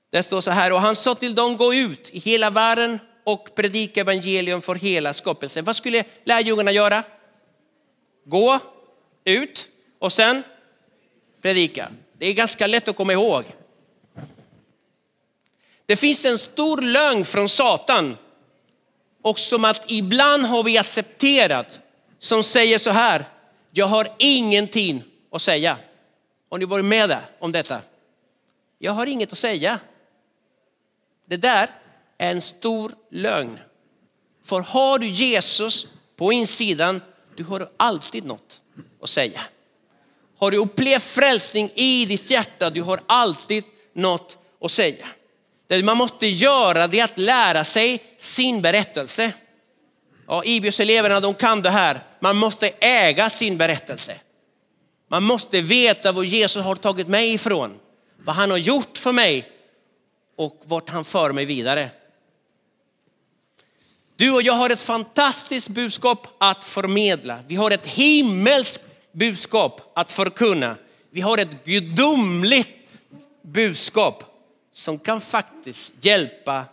Det 0.09 0.23
står 0.23 0.41
så 0.41 0.51
här, 0.51 0.71
och 0.71 0.81
han 0.81 0.95
sa 0.95 1.15
till 1.15 1.35
dem, 1.35 1.57
gå 1.57 1.73
ut 1.73 2.09
i 2.13 2.19
hela 2.19 2.49
världen 2.49 2.99
och 3.23 3.55
predika 3.55 4.01
evangelium 4.01 4.61
för 4.61 4.75
hela 4.75 5.13
skapelsen. 5.13 5.65
Vad 5.65 5.75
skulle 5.75 6.03
lärjungarna 6.23 6.71
göra? 6.71 7.03
Gå 8.25 8.59
ut 9.25 9.67
och 9.99 10.11
sen 10.11 10.43
predika. 11.41 11.91
Det 12.23 12.27
är 12.29 12.33
ganska 12.33 12.67
lätt 12.67 12.87
att 12.87 12.95
komma 12.95 13.13
ihåg. 13.13 13.43
Det 15.85 15.95
finns 15.95 16.25
en 16.25 16.37
stor 16.37 16.81
lögn 16.81 17.25
från 17.25 17.49
Satan 17.49 18.17
och 19.21 19.39
som 19.39 19.65
att 19.65 19.91
ibland 19.91 20.45
har 20.45 20.63
vi 20.63 20.77
accepterat 20.77 21.79
som 22.19 22.43
säger 22.43 22.77
så 22.77 22.89
här, 22.89 23.25
jag 23.71 23.85
har 23.85 24.07
ingenting 24.17 25.03
att 25.31 25.41
säga. 25.41 25.77
Har 26.49 26.57
ni 26.57 26.65
varit 26.65 26.85
med 26.85 27.17
om 27.39 27.51
detta? 27.51 27.81
Jag 28.79 28.91
har 28.91 29.05
inget 29.05 29.31
att 29.31 29.37
säga. 29.37 29.79
Det 31.25 31.37
där 31.37 31.69
är 32.17 32.31
en 32.31 32.41
stor 32.41 32.91
lögn. 33.09 33.59
För 34.43 34.61
har 34.61 34.99
du 34.99 35.07
Jesus 35.07 35.93
på 36.15 36.33
insidan, 36.33 37.01
du 37.35 37.43
har 37.43 37.69
alltid 37.77 38.25
något 38.25 38.61
att 39.01 39.09
säga. 39.09 39.41
Har 40.43 40.51
du 40.51 40.57
upplevt 40.57 41.03
frälsning 41.03 41.71
i 41.75 42.05
ditt 42.05 42.29
hjärta, 42.29 42.69
du 42.69 42.81
har 42.81 42.99
alltid 43.05 43.63
något 43.95 44.37
att 44.61 44.71
säga. 44.71 45.07
Det 45.67 45.83
man 45.83 45.97
måste 45.97 46.27
göra 46.27 46.87
det 46.87 46.99
är 46.99 47.03
att 47.03 47.17
lära 47.17 47.65
sig 47.65 48.03
sin 48.17 48.61
berättelse. 48.61 49.31
Ja, 50.27 50.43
IBS-eleverna 50.45 51.19
de 51.19 51.33
kan 51.33 51.61
det 51.61 51.69
här. 51.69 52.03
Man 52.19 52.35
måste 52.35 52.69
äga 52.79 53.29
sin 53.29 53.57
berättelse. 53.57 54.15
Man 55.09 55.23
måste 55.23 55.61
veta 55.61 56.11
var 56.11 56.23
Jesus 56.23 56.63
har 56.63 56.75
tagit 56.75 57.07
mig 57.07 57.33
ifrån, 57.33 57.79
vad 58.17 58.35
han 58.35 58.51
har 58.51 58.57
gjort 58.57 58.97
för 58.97 59.11
mig 59.11 59.49
och 60.37 60.61
vart 60.65 60.89
han 60.89 61.05
för 61.05 61.31
mig 61.31 61.45
vidare. 61.45 61.89
Du 64.15 64.31
och 64.31 64.41
jag 64.41 64.53
har 64.53 64.69
ett 64.69 64.81
fantastiskt 64.81 65.67
budskap 65.67 66.27
att 66.37 66.63
förmedla. 66.63 67.39
Vi 67.47 67.55
har 67.55 67.71
ett 67.71 67.85
himmelskt 67.85 68.92
budskap 69.13 69.91
att 69.95 70.11
förkunna. 70.11 70.75
Vi 71.09 71.21
har 71.21 71.37
ett 71.37 71.65
gudomligt 71.65 72.77
budskap 73.41 74.23
som 74.71 74.99
kan 74.99 75.21
faktiskt 75.21 75.91
hjälpa, 76.01 76.65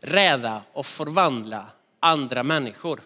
rädda 0.00 0.62
och 0.72 0.86
förvandla 0.86 1.66
andra 2.00 2.42
människor. 2.42 3.00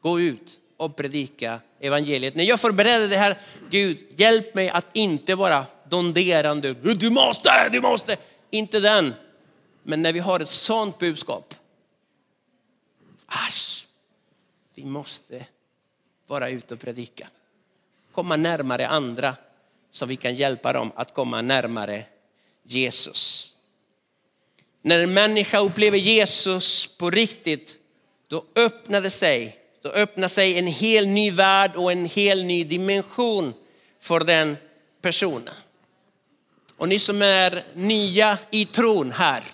Gå 0.00 0.20
ut 0.20 0.60
och 0.76 0.96
predika 0.96 1.60
evangeliet. 1.80 2.34
När 2.34 2.44
jag 2.44 2.60
förberedde 2.60 3.08
det 3.08 3.16
här, 3.16 3.38
Gud 3.70 3.98
hjälp 4.16 4.54
mig 4.54 4.70
att 4.70 4.86
inte 4.92 5.34
vara 5.34 5.66
donderande. 5.88 6.74
Du 6.74 7.10
måste, 7.10 7.68
du 7.72 7.80
måste. 7.80 8.16
Inte 8.50 8.80
den. 8.80 9.14
Men 9.82 10.02
när 10.02 10.12
vi 10.12 10.18
har 10.18 10.40
ett 10.40 10.48
sånt 10.48 10.98
budskap, 10.98 11.54
asch, 13.26 13.86
vi 14.74 14.84
måste 14.84 15.46
vara 16.26 16.50
ute 16.50 16.74
och 16.74 16.80
predika. 16.80 17.28
Komma 18.12 18.36
närmare 18.36 18.88
andra 18.88 19.36
så 19.90 20.06
vi 20.06 20.16
kan 20.16 20.34
hjälpa 20.34 20.72
dem 20.72 20.92
att 20.96 21.14
komma 21.14 21.42
närmare 21.42 22.04
Jesus. 22.62 23.52
När 24.82 24.98
en 24.98 25.12
människa 25.12 25.58
upplever 25.58 25.98
Jesus 25.98 26.96
på 26.96 27.10
riktigt, 27.10 27.78
då 28.28 28.44
öppnar 28.56 29.00
det 29.00 29.10
sig, 29.10 29.56
då 29.82 29.88
öppnar 29.88 30.28
sig 30.28 30.58
en 30.58 30.66
hel 30.66 31.06
ny 31.06 31.30
värld 31.30 31.76
och 31.76 31.92
en 31.92 32.06
hel 32.06 32.44
ny 32.44 32.64
dimension 32.64 33.54
för 34.00 34.20
den 34.20 34.56
personen. 35.02 35.54
Och 36.76 36.88
ni 36.88 36.98
som 36.98 37.22
är 37.22 37.64
nya 37.74 38.38
i 38.50 38.66
tron 38.66 39.12
här, 39.12 39.44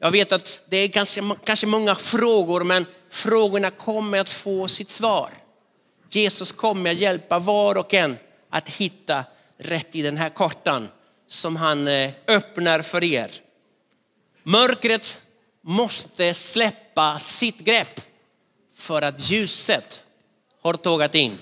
jag 0.00 0.10
vet 0.10 0.32
att 0.32 0.62
det 0.68 0.76
är 0.76 0.88
ganska, 0.88 1.36
kanske 1.44 1.66
många 1.66 1.94
frågor, 1.94 2.64
men 2.64 2.86
frågorna 3.10 3.70
kommer 3.70 4.18
att 4.18 4.32
få 4.32 4.68
sitt 4.68 4.90
svar. 4.90 5.30
Jesus 6.10 6.52
kommer 6.52 6.90
att 6.90 6.96
hjälpa 6.96 7.38
var 7.38 7.74
och 7.74 7.94
en 7.94 8.16
att 8.50 8.68
hitta 8.68 9.24
rätt 9.56 9.96
i 9.96 10.02
den 10.02 10.16
här 10.16 10.30
kartan 10.30 10.88
som 11.26 11.56
han 11.56 11.88
eh, 11.88 12.10
öppnar 12.26 12.82
för 12.82 13.04
er. 13.04 13.30
Mörkret 14.42 15.22
måste 15.60 16.34
släppa 16.34 17.18
sitt 17.18 17.58
grepp 17.58 18.00
för 18.74 19.02
att 19.02 19.30
ljuset 19.30 20.04
har 20.62 20.74
tågat 20.74 21.14
in. 21.14 21.38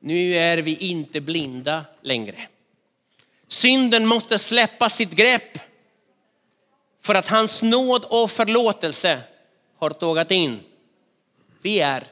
Nu 0.00 0.34
är 0.34 0.58
vi 0.58 0.76
inte 0.76 1.20
blinda 1.20 1.84
längre. 2.02 2.48
Synden 3.48 4.06
måste 4.06 4.38
släppa 4.38 4.90
sitt 4.90 5.10
grepp 5.10 5.58
för 7.02 7.14
att 7.14 7.28
hans 7.28 7.62
nåd 7.62 8.04
och 8.04 8.30
förlåtelse 8.30 9.20
har 9.78 9.90
tågat 9.90 10.30
in. 10.30 10.60
Vi 11.62 11.80
är 11.80 12.04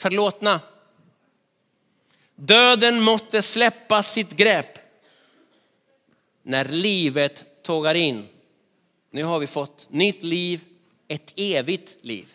förlåtna. 0.00 0.60
Döden 2.34 3.00
måste 3.00 3.42
släppa 3.42 4.02
sitt 4.02 4.30
grepp 4.30 4.78
när 6.42 6.64
livet 6.64 7.62
tågar 7.62 7.94
in. 7.94 8.28
Nu 9.10 9.24
har 9.24 9.38
vi 9.38 9.46
fått 9.46 9.86
nytt 9.90 10.22
liv, 10.22 10.60
ett 11.08 11.32
evigt 11.36 11.96
liv. 12.02 12.32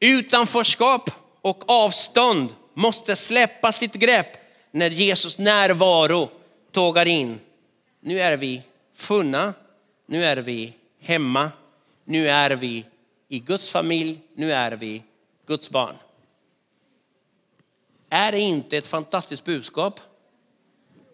Utanförskap 0.00 1.10
och 1.40 1.70
avstånd 1.70 2.54
måste 2.74 3.16
släppa 3.16 3.72
sitt 3.72 3.94
grepp 3.94 4.36
när 4.70 4.90
Jesus 4.90 5.38
närvaro 5.38 6.30
tågar 6.72 7.06
in. 7.06 7.40
Nu 8.00 8.20
är 8.20 8.36
vi 8.36 8.62
funna, 8.94 9.54
nu 10.06 10.24
är 10.24 10.36
vi 10.36 10.72
hemma, 11.00 11.50
nu 12.04 12.28
är 12.28 12.50
vi 12.50 12.84
i 13.28 13.38
Guds 13.38 13.68
familj, 13.68 14.20
nu 14.34 14.52
är 14.52 14.72
vi 14.72 15.02
Guds 15.48 15.70
barn. 15.70 15.96
Är 18.10 18.32
det 18.32 18.38
inte 18.38 18.76
ett 18.76 18.88
fantastiskt 18.88 19.44
budskap? 19.44 20.00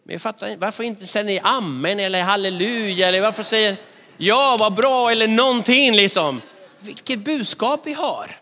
Men 0.02 0.12
jag 0.12 0.22
fattar, 0.22 0.56
varför 0.56 0.84
inte 0.84 1.06
säger 1.06 1.26
ni 1.26 1.40
amen 1.42 2.00
eller 2.00 2.22
halleluja 2.22 3.08
eller 3.08 3.20
varför 3.20 3.42
säger 3.42 3.76
ja 4.16 4.56
vad 4.60 4.74
bra 4.74 5.10
eller 5.10 5.28
någonting 5.28 5.94
liksom. 5.94 6.42
Vilket 6.80 7.18
budskap 7.18 7.80
vi 7.84 7.92
har. 7.92 8.36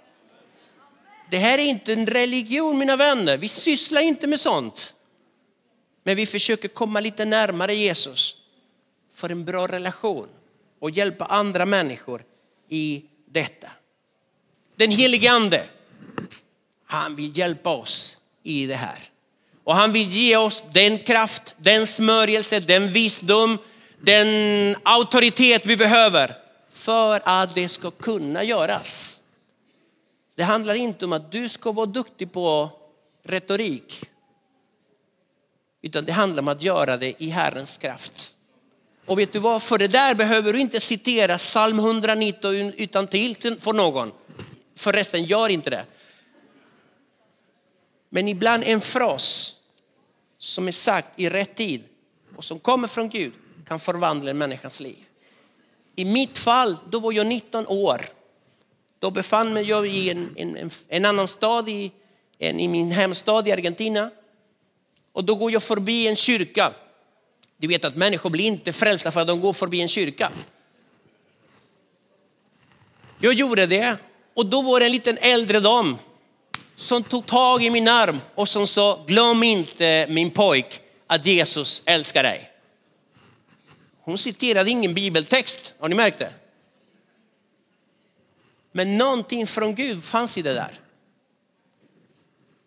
Det 1.31 1.37
här 1.37 1.59
är 1.59 1.63
inte 1.63 1.93
en 1.93 2.07
religion 2.07 2.79
mina 2.79 2.97
vänner, 2.97 3.37
vi 3.37 3.49
sysslar 3.49 4.01
inte 4.01 4.27
med 4.27 4.41
sånt. 4.41 4.95
Men 6.03 6.17
vi 6.17 6.27
försöker 6.27 6.69
komma 6.69 7.01
lite 7.01 7.25
närmare 7.25 7.75
Jesus 7.75 8.37
för 9.15 9.31
en 9.31 9.45
bra 9.45 9.67
relation 9.67 10.29
och 10.79 10.91
hjälpa 10.91 11.25
andra 11.25 11.67
människor 11.67 12.25
i 12.69 13.05
detta. 13.27 13.71
Den 14.77 14.91
helige 14.91 15.33
ande, 15.33 15.65
han 16.93 17.17
vill 17.17 17.39
hjälpa 17.39 17.71
oss 17.71 18.19
i 18.43 18.67
det 18.67 18.75
här. 18.75 18.99
Och 19.65 19.75
han 19.75 19.93
vill 19.93 20.09
ge 20.09 20.37
oss 20.37 20.65
den 20.73 20.99
kraft, 20.99 21.55
den 21.57 21.87
smörjelse, 21.87 22.61
den 22.61 22.89
visdom, 22.89 23.59
den 24.01 24.77
auktoritet 24.83 25.67
vi 25.67 25.77
behöver 25.77 26.37
för 26.73 27.21
att 27.25 27.55
det 27.55 27.69
ska 27.69 27.91
kunna 27.91 28.45
göras. 28.45 29.21
Det 30.35 30.43
handlar 30.43 30.75
inte 30.75 31.05
om 31.05 31.13
att 31.13 31.33
du 31.33 31.49
ska 31.49 31.73
vara 31.73 31.87
duktig 31.87 32.33
på 32.33 32.71
retorik. 33.25 34.05
Utan 35.83 36.05
det 36.05 36.13
handlar 36.13 36.43
om 36.43 36.49
att 36.49 36.63
göra 36.63 36.97
det 36.97 37.23
i 37.23 37.29
Herrens 37.29 37.77
kraft. 37.77 38.35
Och 39.07 39.19
vet 39.19 39.33
du 39.33 39.39
vad, 39.39 39.63
för 39.63 39.79
det 39.79 39.89
där 39.89 40.15
behöver 40.15 40.53
du 40.53 40.61
inte 40.61 40.81
citera 40.81 41.39
psalm 41.39 41.79
119 41.79 42.55
utan 42.77 43.07
till 43.07 43.37
för 43.61 43.73
någon. 43.73 44.13
Förresten, 44.77 45.25
gör 45.25 45.49
inte 45.49 45.71
det. 45.71 45.85
Men 48.15 48.29
ibland 48.29 48.65
en 48.65 48.81
fras 48.81 49.57
som 50.39 50.69
är 50.69 50.73
sagt 50.73 51.21
i 51.21 51.29
rätt 51.29 51.55
tid 51.55 51.83
och 52.37 52.45
som 52.45 52.59
kommer 52.59 52.89
från 52.89 53.09
Gud 53.09 53.33
kan 53.69 53.81
förvandla 53.81 54.31
en 54.31 54.39
människas 54.39 54.81
liv. 54.81 55.05
I 55.97 56.05
mitt 56.05 56.39
fall, 56.39 56.77
då 56.91 57.01
var 57.01 57.13
jag 57.13 57.27
19 57.27 57.67
år. 57.67 58.07
Då 58.99 59.11
befann 59.11 59.53
mig 59.53 59.65
jag 59.65 59.87
i 59.87 60.11
en, 60.11 60.35
en, 60.37 60.71
en 60.89 61.05
annan 61.05 61.29
stad 61.29 61.69
i, 61.69 61.93
en, 62.39 62.61
i 62.61 62.69
min 62.69 62.91
hemstad 62.91 63.49
i 63.49 63.53
Argentina. 63.53 64.11
Och 65.13 65.25
då 65.25 65.35
går 65.35 65.53
jag 65.53 65.63
förbi 65.63 66.09
en 66.09 66.17
kyrka. 66.17 66.73
Du 67.57 67.69
vet 67.69 67.85
att 67.85 67.97
människor 67.97 68.31
blir 68.31 68.45
inte 68.45 68.73
frälsta 68.73 69.11
för 69.11 69.21
att 69.21 69.29
de 69.29 69.41
går 69.41 69.53
förbi 69.53 69.81
en 69.81 69.89
kyrka. 69.89 70.31
Jag 73.21 73.35
gjorde 73.35 73.67
det 73.67 73.97
och 74.35 74.47
då 74.47 74.63
var 74.63 74.81
det 74.81 74.87
en 74.87 74.93
liten 74.93 75.19
äldre 75.19 75.61
dam 75.61 75.99
som 76.83 77.03
tog 77.03 77.27
tag 77.27 77.65
i 77.65 77.71
min 77.71 77.89
arm 77.89 78.21
och 78.35 78.49
som 78.49 78.67
sa, 78.67 79.05
glöm 79.07 79.43
inte 79.43 80.07
min 80.11 80.31
pojk 80.31 80.81
att 81.07 81.27
Jesus 81.27 81.83
älskar 81.87 82.23
dig. 82.23 82.51
Hon 84.01 84.19
citerade 84.19 84.71
ingen 84.71 84.95
bibeltext, 84.95 85.75
har 85.79 85.89
ni 85.89 85.95
märkt 85.95 86.19
det? 86.19 86.33
Men 88.73 88.99
någonting 88.99 89.47
från 89.47 89.75
Gud 89.75 90.05
fanns 90.05 90.39
i 90.39 90.43
det 90.43 90.55
där. 90.55 90.79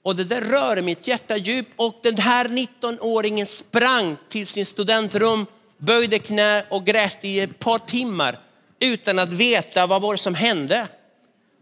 Och 0.04 0.16
det 0.16 0.24
där 0.24 0.42
rörde 0.42 0.82
mitt 0.82 1.08
hjärta 1.08 1.38
djupt 1.38 1.72
och 1.76 2.00
den 2.04 2.18
här 2.18 2.48
19-åringen 2.48 3.46
sprang 3.46 4.18
till 4.30 4.48
sin 4.48 4.66
studentrum, 4.66 5.46
böjde 5.78 6.20
knä 6.20 6.66
och 6.70 6.86
grät 6.86 7.18
i 7.22 7.40
ett 7.40 7.60
par 7.60 7.80
timmar 7.80 8.40
utan 8.80 9.20
att 9.20 9.30
veta 9.30 9.88
vad 9.88 10.02
var 10.02 10.14
det 10.14 10.18
som 10.18 10.36
hände. 10.36 10.88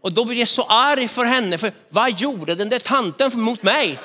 Och 0.04 0.12
då 0.12 0.24
blev 0.24 0.38
jag 0.38 0.48
så 0.48 0.62
arg 0.62 1.08
för 1.08 1.24
henne, 1.24 1.58
för 1.58 1.72
vad 1.88 2.20
gjorde 2.20 2.54
den 2.54 2.68
där 2.68 2.78
tanten 2.78 3.40
mot 3.40 3.62
mig? 3.62 3.98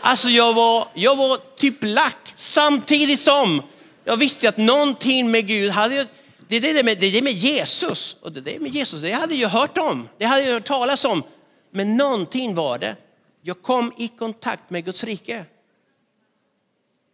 Alltså 0.00 0.28
jag 0.28 0.54
var, 0.54 0.88
jag 0.94 1.16
var 1.16 1.38
typ 1.56 1.74
lack 1.80 2.32
samtidigt 2.36 3.20
som 3.20 3.62
jag 4.04 4.16
visste 4.16 4.48
att 4.48 4.56
någonting 4.56 5.30
med 5.30 5.46
Gud 5.46 5.70
hade 5.70 6.06
det 6.48 6.56
är 6.56 6.74
det 6.74 6.82
med, 6.82 6.98
det 6.98 7.18
är 7.18 7.22
med 7.22 7.32
Jesus. 7.32 8.16
Och 8.20 8.32
det 8.32 8.56
är 8.56 8.60
med 8.60 8.70
Jesus, 8.70 9.02
det 9.02 9.10
hade 9.10 9.34
jag 9.34 9.48
hört 9.48 9.78
om. 9.78 10.08
Det 10.18 10.24
hade 10.24 10.42
jag 10.42 10.52
hört 10.52 10.64
talas 10.64 11.04
om. 11.04 11.22
Men 11.70 11.96
någonting 11.96 12.54
var 12.54 12.78
det. 12.78 12.96
Jag 13.42 13.62
kom 13.62 13.92
i 13.98 14.08
kontakt 14.08 14.70
med 14.70 14.84
Guds 14.84 15.04
rike. 15.04 15.44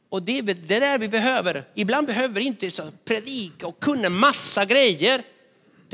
Och 0.09 0.23
det 0.23 0.39
är 0.39 0.43
det 0.43 0.81
där 0.81 0.99
vi 0.99 1.09
behöver. 1.09 1.65
Ibland 1.75 2.07
behöver 2.07 2.41
vi 2.41 2.47
inte 2.47 2.71
så 2.71 2.83
predika 3.05 3.67
och 3.67 3.81
kunna 3.81 4.09
massa 4.09 4.65
grejer. 4.65 5.23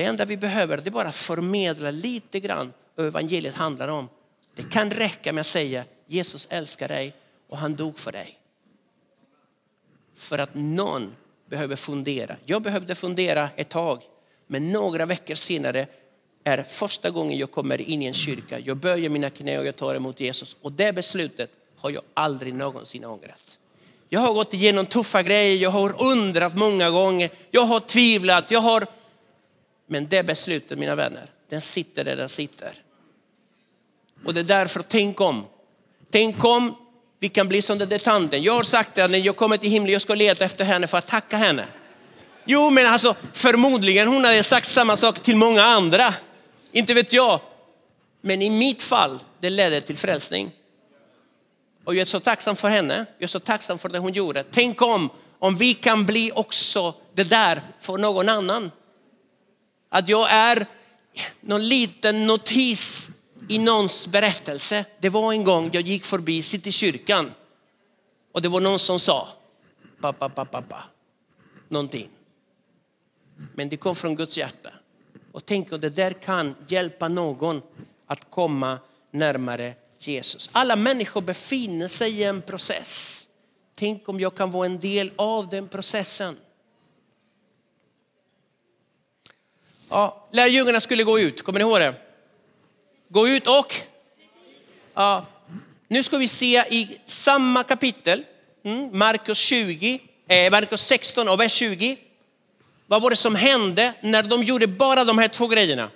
Det 0.01 0.05
enda 0.05 0.25
vi 0.25 0.37
behöver 0.37 0.79
är 0.79 0.91
bara 0.91 1.13
förmedla 1.13 1.91
lite 1.91 2.41
grann 2.41 2.73
vad 2.95 3.07
evangeliet 3.07 3.55
handlar 3.55 3.89
om. 3.89 4.09
Det 4.55 4.63
kan 4.71 4.91
räcka 4.91 5.33
med 5.33 5.41
att 5.41 5.47
säga 5.47 5.85
Jesus 6.07 6.49
älskar 6.51 6.89
dig 6.89 7.13
och 7.49 7.59
han 7.59 7.75
dog 7.75 7.99
för 7.99 8.13
dig. 8.13 8.39
För 10.17 10.39
att 10.39 10.51
någon 10.55 11.13
behöver 11.51 11.77
fundera. 11.77 12.37
Jag 12.45 12.63
behövde 12.63 12.95
fundera 12.95 13.49
ett 13.57 13.69
tag, 13.69 14.03
men 14.47 14.73
några 14.73 15.07
veckor 15.07 15.35
senare 15.35 15.87
är 16.45 16.63
första 16.63 17.11
gången 17.11 17.39
jag 17.39 17.51
kommer 17.51 17.81
in 17.81 18.03
i 18.03 18.07
en 18.07 18.15
kyrka. 18.15 18.59
Jag 18.59 18.77
böjer 18.77 19.09
mina 19.09 19.31
knä 19.31 19.59
och 19.59 19.67
jag 19.67 19.77
tar 19.77 19.95
emot 19.95 20.21
Jesus. 20.21 20.57
Och 20.61 20.73
det 20.73 20.93
beslutet 20.93 21.51
har 21.77 21.91
jag 21.91 22.03
aldrig 22.15 22.55
någonsin 22.55 23.05
ångrat. 23.05 23.59
Jag 24.09 24.21
har 24.21 24.35
gått 24.35 24.55
igenom 24.55 24.87
tuffa 24.87 25.23
grejer, 25.23 25.63
jag 25.63 25.71
har 25.71 26.03
undrat 26.13 26.57
många 26.57 26.91
gånger, 26.91 27.31
jag 27.51 27.63
har 27.65 27.81
tvivlat, 27.81 28.51
jag 28.51 28.61
har... 28.61 28.87
Men 29.92 30.09
det 30.09 30.22
beslutet, 30.22 30.79
mina 30.79 30.94
vänner, 30.94 31.31
den 31.48 31.61
sitter 31.61 32.05
där 32.05 32.16
den 32.16 32.29
sitter. 32.29 32.72
Och 34.24 34.35
det 34.35 34.40
är 34.40 34.44
därför, 34.44 34.83
tänk 34.83 35.20
om. 35.20 35.46
Tänk 36.11 36.44
om 36.44 36.74
vi 37.18 37.29
kan 37.29 37.48
bli 37.48 37.62
som 37.62 37.79
den 37.79 37.88
där 37.88 37.98
tanten. 37.98 38.42
Jag 38.42 38.53
har 38.53 38.62
sagt 38.62 38.98
att 38.98 39.11
när 39.11 39.18
jag 39.18 39.37
kommer 39.37 39.57
till 39.57 39.70
himlen, 39.70 39.92
jag 39.92 40.03
ska 40.03 40.14
leta 40.14 40.44
efter 40.44 40.64
henne 40.64 40.87
för 40.87 40.98
att 40.98 41.07
tacka 41.07 41.37
henne. 41.37 41.64
Jo, 42.44 42.70
men 42.70 42.87
alltså 42.87 43.16
förmodligen 43.33 44.09
hon 44.09 44.24
hade 44.24 44.42
sagt 44.42 44.66
samma 44.66 44.96
sak 44.96 45.20
till 45.20 45.37
många 45.37 45.62
andra. 45.62 46.14
Inte 46.72 46.94
vet 46.94 47.12
jag. 47.12 47.40
Men 48.20 48.42
i 48.42 48.50
mitt 48.50 48.83
fall, 48.83 49.18
det 49.40 49.50
ledde 49.50 49.81
till 49.81 49.96
frälsning. 49.96 50.50
Och 51.85 51.94
jag 51.94 52.00
är 52.00 52.05
så 52.05 52.20
tacksam 52.20 52.57
för 52.57 52.68
henne. 52.68 53.07
Jag 53.18 53.24
är 53.24 53.29
så 53.29 53.40
tacksam 53.40 53.79
för 53.79 53.88
det 53.88 53.98
hon 53.98 54.12
gjorde. 54.12 54.44
Tänk 54.50 54.83
om, 54.83 55.11
om 55.38 55.57
vi 55.57 55.74
kan 55.74 56.07
bli 56.07 56.33
också 56.35 56.94
det 57.14 57.24
där 57.24 57.62
för 57.81 57.98
någon 57.98 58.29
annan. 58.29 58.70
Att 59.92 60.09
jag 60.09 60.31
är 60.31 60.66
någon 61.40 61.68
liten 61.68 62.26
notis 62.26 63.11
i 63.48 63.59
någons 63.59 64.07
berättelse. 64.07 64.85
Det 65.00 65.09
var 65.09 65.33
en 65.33 65.44
gång 65.44 65.70
jag 65.72 65.83
gick 65.83 66.05
förbi 66.05 66.42
Citykyrkan 66.42 67.33
och 68.33 68.42
det 68.42 68.48
var 68.48 68.61
någon 68.61 68.79
som 68.79 69.00
sa 69.00 69.29
pappa, 70.00 70.29
pappa, 70.29 70.44
pappa, 70.44 70.85
någonting. 71.68 72.09
Men 73.55 73.68
det 73.68 73.76
kom 73.76 73.96
från 73.96 74.16
Guds 74.16 74.38
hjärta. 74.38 74.70
Och 75.33 75.44
tänk 75.46 75.72
om 75.72 75.81
det 75.81 75.90
där 75.90 76.12
kan 76.12 76.55
hjälpa 76.68 77.09
någon 77.09 77.62
att 78.07 78.31
komma 78.31 78.79
närmare 79.11 79.74
Jesus. 79.98 80.50
Alla 80.53 80.76
människor 80.76 81.20
befinner 81.20 81.88
sig 81.88 82.12
i 82.12 82.22
en 82.22 82.42
process. 82.42 83.26
Tänk 83.74 84.09
om 84.09 84.20
jag 84.20 84.35
kan 84.35 84.50
vara 84.50 84.66
en 84.66 84.81
del 84.81 85.11
av 85.16 85.48
den 85.48 85.68
processen. 85.68 86.37
Ja, 89.90 90.29
lärjungarna 90.31 90.81
skulle 90.81 91.05
gå 91.05 91.20
ut, 91.20 91.42
kommer 91.42 91.59
ni 91.59 91.62
ihåg 91.62 91.81
det? 91.81 91.94
Gå 93.09 93.29
ut 93.29 93.46
och... 93.46 93.74
Ja, 94.94 95.26
nu 95.88 96.03
ska 96.03 96.18
vi 96.18 96.29
se 96.29 96.64
i 96.70 96.98
samma 97.05 97.62
kapitel, 97.62 98.24
mm, 98.64 98.98
Markus 98.98 99.38
20, 99.38 100.00
eh, 100.29 100.50
Markus 100.50 100.81
16 100.81 101.29
och 101.29 101.40
vers 101.40 101.53
20. 101.53 101.96
Vad 102.87 103.03
var 103.03 103.11
det 103.11 103.16
som 103.16 103.35
hände 103.35 103.94
när 104.00 104.22
de 104.22 104.42
gjorde 104.42 104.66
bara 104.66 105.05
de 105.05 105.18
här 105.18 105.29
två 105.29 105.46
grejerna? 105.46 105.90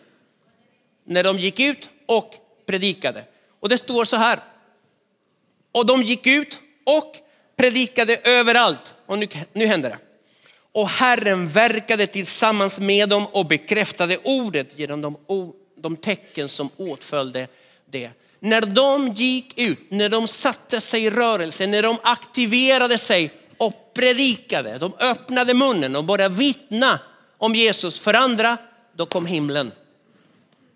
När 1.05 1.25
de 1.25 1.39
gick 1.39 1.61
ut 1.61 1.91
och 2.07 2.35
predikade. 2.67 3.25
Och 3.61 3.69
det 3.69 3.79
står 3.79 4.05
så 4.05 4.17
här. 4.17 4.39
Och 5.73 5.87
de 5.87 6.03
gick 6.03 6.27
ut 6.27 6.59
och 6.87 7.17
predikade 7.57 8.17
överallt. 8.25 8.95
Och 9.07 9.19
nu, 9.19 9.29
nu 9.53 9.67
händer 9.67 9.91
det. 9.91 9.99
Och 10.75 10.89
Herren 10.89 11.49
verkade 11.49 12.07
tillsammans 12.07 12.81
med 12.81 13.09
dem 13.09 13.27
och 13.27 13.47
bekräftade 13.47 14.19
ordet 14.25 14.79
genom 14.79 15.01
de, 15.01 15.17
de 15.77 15.97
tecken 15.97 16.49
som 16.49 16.71
åtföljde 16.77 17.49
det. 17.91 18.11
När 18.41 18.61
de 18.61 19.09
gick 19.09 19.59
ut, 19.59 19.91
när 19.91 20.09
de 20.09 20.29
satte 20.29 20.81
sig 20.81 21.05
i 21.05 21.11
rörelse, 21.11 21.67
när 21.67 21.83
de 21.83 21.97
aktiverade 22.03 22.99
sig 22.99 23.31
och 23.57 23.95
predikade, 23.95 24.79
de 24.79 24.93
öppnade 25.01 25.55
munnen 25.55 25.97
och 25.97 26.05
började 26.05 26.35
vittna 26.35 27.01
om 27.39 27.55
Jesus 27.55 27.99
för 27.99 28.15
andra, 28.15 28.59
då 28.97 29.07
kom 29.07 29.27
himlen. 29.27 29.73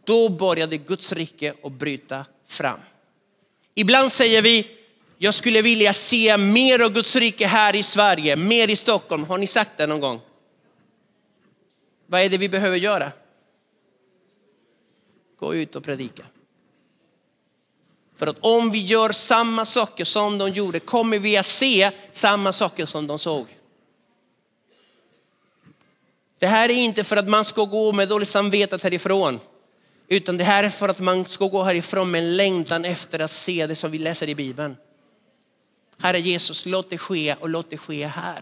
Då 0.05 0.29
började 0.29 0.77
Guds 0.77 1.13
rike 1.13 1.55
att 1.63 1.73
bryta 1.73 2.25
fram. 2.47 2.81
Ibland 3.75 4.13
säger 4.13 4.43
vi, 4.43 4.67
jag 5.19 5.35
skulle 5.35 5.63
vilja 5.63 5.93
se 5.93 6.37
mer 6.37 6.79
av 6.79 6.93
Guds 6.93 7.17
rike 7.17 7.47
här 7.47 7.77
i 7.77 7.83
Sverige, 7.83 8.37
mer 8.37 8.71
i 8.71 8.77
Stockholm. 8.77 9.25
Har 9.25 9.39
ni 9.39 9.47
sagt 9.47 9.77
det 9.77 9.87
någon 9.87 10.01
gång? 10.01 10.21
Vad 12.07 12.21
är 12.21 12.29
det 12.29 12.39
vi 12.39 12.49
behöver 12.49 12.77
göra? 12.77 13.13
Gå 15.39 15.55
ut 15.55 15.77
och 15.77 15.85
predika. 15.85 16.25
För 18.17 18.27
att 18.27 18.37
om 18.41 18.71
vi 18.71 18.79
gör 18.79 19.13
samma 19.13 19.65
saker 19.65 20.05
som 20.05 20.39
de 20.39 20.51
gjorde 20.51 20.81
kommer 20.81 21.19
vi 21.19 21.37
att 21.37 21.47
se 21.47 21.91
samma 22.13 22.53
saker 22.53 22.87
som 22.87 23.07
de 23.07 23.19
såg. 23.19 23.47
Det 26.39 26.47
här 26.47 26.69
är 26.69 26.75
inte 26.75 27.05
för 27.05 27.17
att 27.17 27.29
man 27.29 27.45
ska 27.45 27.65
gå 27.65 27.93
med 27.93 28.09
dåligt 28.09 28.29
samvete 28.29 28.79
härifrån. 28.83 29.41
Utan 30.09 30.37
det 30.37 30.45
här 30.45 30.65
är 30.65 30.69
för 30.69 30.89
att 30.89 30.99
man 30.99 31.25
ska 31.25 31.47
gå 31.47 31.63
härifrån 31.63 32.11
med 32.11 32.23
en 32.23 32.37
längtan 32.37 32.85
efter 32.85 33.19
att 33.19 33.31
se 33.31 33.67
det 33.67 33.77
som 33.77 33.91
vi 33.91 33.99
läser 33.99 34.29
i 34.29 34.35
Bibeln. 34.35 34.77
Herre 36.03 36.21
Jesus, 36.21 36.67
låt 36.67 36.91
det 36.91 36.99
ske 36.99 37.35
och 37.41 37.49
låt 37.49 37.71
det 37.71 37.79
ske 37.79 38.07
här. 38.07 38.41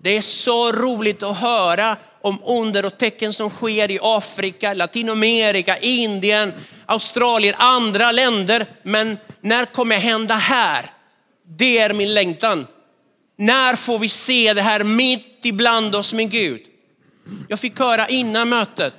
Det 0.00 0.16
är 0.16 0.22
så 0.22 0.72
roligt 0.72 1.22
att 1.22 1.36
höra 1.36 1.96
om 2.20 2.38
under 2.46 2.84
och 2.84 2.98
tecken 2.98 3.32
som 3.32 3.50
sker 3.50 3.90
i 3.90 3.98
Afrika, 4.02 4.74
Latinamerika, 4.74 5.78
Indien, 5.78 6.52
Australien, 6.86 7.54
andra 7.58 8.12
länder. 8.12 8.66
Men 8.82 9.18
när 9.40 9.64
kommer 9.64 9.94
det 9.94 10.00
hända 10.00 10.34
här? 10.34 10.90
Det 11.46 11.78
är 11.78 11.92
min 11.92 12.14
längtan. 12.14 12.66
När 13.38 13.76
får 13.76 13.98
vi 13.98 14.08
se 14.08 14.54
det 14.54 14.62
här 14.62 14.84
mitt 14.84 15.40
ibland 15.42 15.94
oss, 15.94 16.14
min 16.14 16.28
Gud? 16.28 16.60
Jag 17.48 17.60
fick 17.60 17.78
höra 17.78 18.08
innan 18.08 18.48
mötet, 18.48 18.94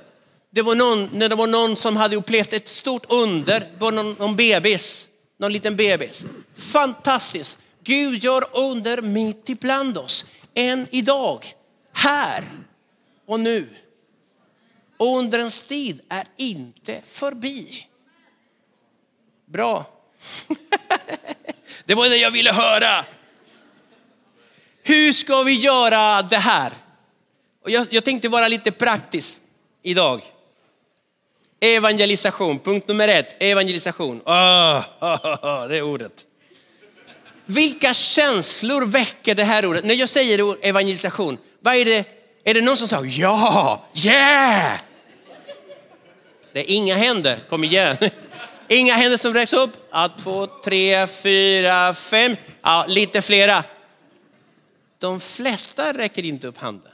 det 0.50 0.62
var 0.62 0.74
någon, 0.74 1.08
när 1.12 1.28
det 1.28 1.34
var 1.34 1.46
någon 1.46 1.76
som 1.76 1.96
hade 1.96 2.16
upplevt 2.16 2.52
ett 2.52 2.68
stort 2.68 3.06
under, 3.08 3.60
det 3.60 3.78
var 3.78 3.92
någon, 3.92 4.12
någon 4.12 4.36
bebis, 4.36 5.06
någon 5.38 5.52
liten 5.52 5.76
bebis. 5.76 6.22
Fantastiskt. 6.58 7.58
Gud 7.84 8.24
gör 8.24 8.44
under 8.52 9.02
mitt 9.02 9.48
ibland 9.48 9.98
oss, 9.98 10.24
än 10.54 10.86
idag, 10.90 11.54
här 11.92 12.44
och 13.26 13.40
nu. 13.40 13.68
Undrens 14.98 15.60
tid 15.60 16.00
är 16.08 16.24
inte 16.36 17.00
förbi. 17.06 17.86
Bra. 19.46 19.84
Det 21.84 21.94
var 21.94 22.08
det 22.08 22.16
jag 22.16 22.30
ville 22.30 22.52
höra. 22.52 23.04
Hur 24.82 25.12
ska 25.12 25.42
vi 25.42 25.52
göra 25.52 26.22
det 26.22 26.36
här? 26.36 26.72
Och 27.62 27.70
jag, 27.70 27.86
jag 27.90 28.04
tänkte 28.04 28.28
vara 28.28 28.48
lite 28.48 28.72
praktisk 28.72 29.38
idag. 29.82 30.22
Evangelisation, 31.60 32.58
punkt 32.58 32.88
nummer 32.88 33.08
ett, 33.08 33.42
evangelisation. 33.42 34.20
Oh, 34.24 34.84
oh, 35.00 35.26
oh, 35.42 35.68
det 35.68 35.76
är 35.76 35.82
ordet. 35.82 36.27
Vilka 37.50 37.94
känslor 37.94 38.86
väcker 38.86 39.34
det 39.34 39.44
här 39.44 39.66
ordet? 39.66 39.84
När 39.84 39.94
jag 39.94 40.08
säger 40.08 40.66
evangelisation, 40.66 41.38
vad 41.60 41.74
är 41.74 41.84
det? 41.84 42.04
Är 42.44 42.54
det 42.54 42.60
någon 42.60 42.76
som 42.76 42.88
säger 42.88 43.20
ja, 43.20 43.84
yeah? 43.94 44.80
Det 46.52 46.60
är 46.60 46.74
inga 46.74 46.96
händer, 46.96 47.38
kom 47.48 47.64
igen. 47.64 47.96
Inga 48.68 48.94
händer 48.94 49.18
som 49.18 49.34
räcks 49.34 49.52
upp. 49.52 49.70
Ja, 49.90 50.10
två, 50.18 50.46
tre, 50.46 51.06
fyra, 51.06 51.94
fem, 51.94 52.36
ja, 52.62 52.84
lite 52.88 53.22
flera. 53.22 53.64
De 54.98 55.20
flesta 55.20 55.92
räcker 55.92 56.24
inte 56.24 56.46
upp 56.46 56.58
handen. 56.58 56.92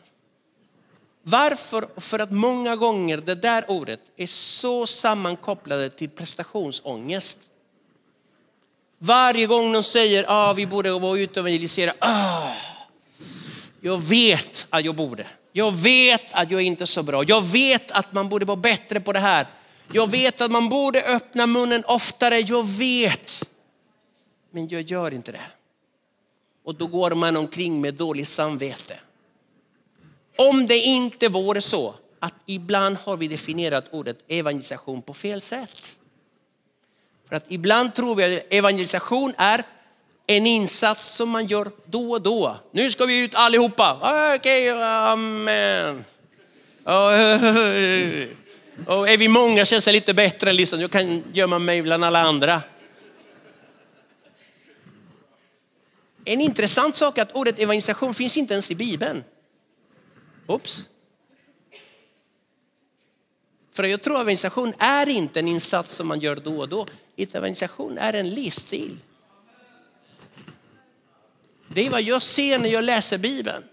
Varför? 1.22 1.88
För 1.96 2.18
att 2.18 2.30
många 2.30 2.76
gånger 2.76 3.16
det 3.16 3.34
där 3.34 3.64
ordet 3.70 4.00
är 4.16 4.26
så 4.26 4.86
sammankopplade 4.86 5.90
till 5.90 6.10
prestationsångest. 6.10 7.38
Varje 8.98 9.46
gång 9.46 9.72
de 9.72 9.82
säger 9.82 10.22
att 10.24 10.30
ah, 10.30 10.52
vi 10.52 10.66
borde 10.66 10.98
vara 10.98 11.18
ute 11.18 11.40
och 11.40 11.48
evangelisera. 11.48 11.92
Ah, 11.98 12.52
jag 13.80 14.02
vet 14.02 14.66
att 14.70 14.84
jag 14.84 14.94
borde. 14.94 15.26
Jag 15.52 15.72
vet 15.72 16.22
att 16.32 16.50
jag 16.50 16.62
inte 16.62 16.84
är 16.84 16.86
så 16.86 17.02
bra. 17.02 17.24
Jag 17.24 17.42
vet 17.42 17.90
att 17.90 18.12
man 18.12 18.28
borde 18.28 18.44
vara 18.44 18.56
bättre 18.56 19.00
på 19.00 19.12
det 19.12 19.18
här. 19.18 19.46
Jag 19.92 20.10
vet 20.10 20.40
att 20.40 20.50
man 20.50 20.68
borde 20.68 21.02
öppna 21.02 21.46
munnen 21.46 21.84
oftare. 21.86 22.40
Jag 22.40 22.68
vet. 22.68 23.50
Men 24.50 24.68
jag 24.68 24.82
gör 24.82 25.14
inte 25.14 25.32
det. 25.32 25.46
Och 26.64 26.74
då 26.74 26.86
går 26.86 27.10
man 27.10 27.36
omkring 27.36 27.80
med 27.80 27.94
dåligt 27.94 28.28
samvete. 28.28 28.98
Om 30.36 30.66
det 30.66 30.78
inte 30.78 31.28
vore 31.28 31.60
så 31.60 31.94
att 32.18 32.34
ibland 32.46 32.96
har 32.96 33.16
vi 33.16 33.28
definierat 33.28 33.84
ordet 33.90 34.18
evangelisation 34.28 35.02
på 35.02 35.14
fel 35.14 35.40
sätt. 35.40 35.96
För 37.34 37.36
att 37.36 37.52
ibland 37.52 37.94
tror 37.94 38.14
vi 38.16 38.36
att 38.36 38.42
evangelisation 38.50 39.34
är 39.36 39.64
en 40.26 40.46
insats 40.46 41.14
som 41.14 41.28
man 41.30 41.46
gör 41.46 41.70
då 41.86 42.10
och 42.10 42.22
då. 42.22 42.56
Nu 42.70 42.90
ska 42.90 43.06
vi 43.06 43.24
ut 43.24 43.34
allihopa. 43.34 43.98
Ah, 44.02 44.34
okej, 44.34 44.72
okay, 44.72 44.82
amen. 44.82 46.04
Ah, 46.84 47.06
och 48.86 49.08
är 49.08 49.16
vi 49.16 49.28
många 49.28 49.64
känns 49.64 49.84
det 49.84 49.92
lite 49.92 50.14
bättre. 50.14 50.52
Liksom. 50.52 50.80
Jag 50.80 50.90
kan 50.90 51.24
gömma 51.32 51.58
mig 51.58 51.82
bland 51.82 52.04
alla 52.04 52.20
andra. 52.20 52.62
En 56.24 56.40
intressant 56.40 56.96
sak 56.96 57.18
är 57.18 57.22
att 57.22 57.32
ordet 57.32 57.58
evangelisation 57.58 58.14
finns 58.14 58.36
inte 58.36 58.54
ens 58.54 58.70
i 58.70 58.74
Bibeln. 58.74 59.24
Oops. 60.46 60.84
För 63.72 63.84
jag 63.84 64.02
tror 64.02 64.14
att 64.14 64.20
evangelisation 64.20 64.72
är 64.78 65.08
inte 65.08 65.40
en 65.40 65.48
insats 65.48 65.94
som 65.94 66.06
man 66.06 66.20
gör 66.20 66.36
då 66.36 66.58
och 66.58 66.68
då. 66.68 66.86
Evangelisation 67.16 67.98
är 67.98 68.12
en 68.12 68.30
livsstil. 68.30 68.96
Det 71.68 71.86
är 71.86 71.90
vad 71.90 72.02
jag 72.02 72.22
ser 72.22 72.58
när 72.58 72.68
jag 72.68 72.84
läser 72.84 73.18
Bibeln. 73.18 73.64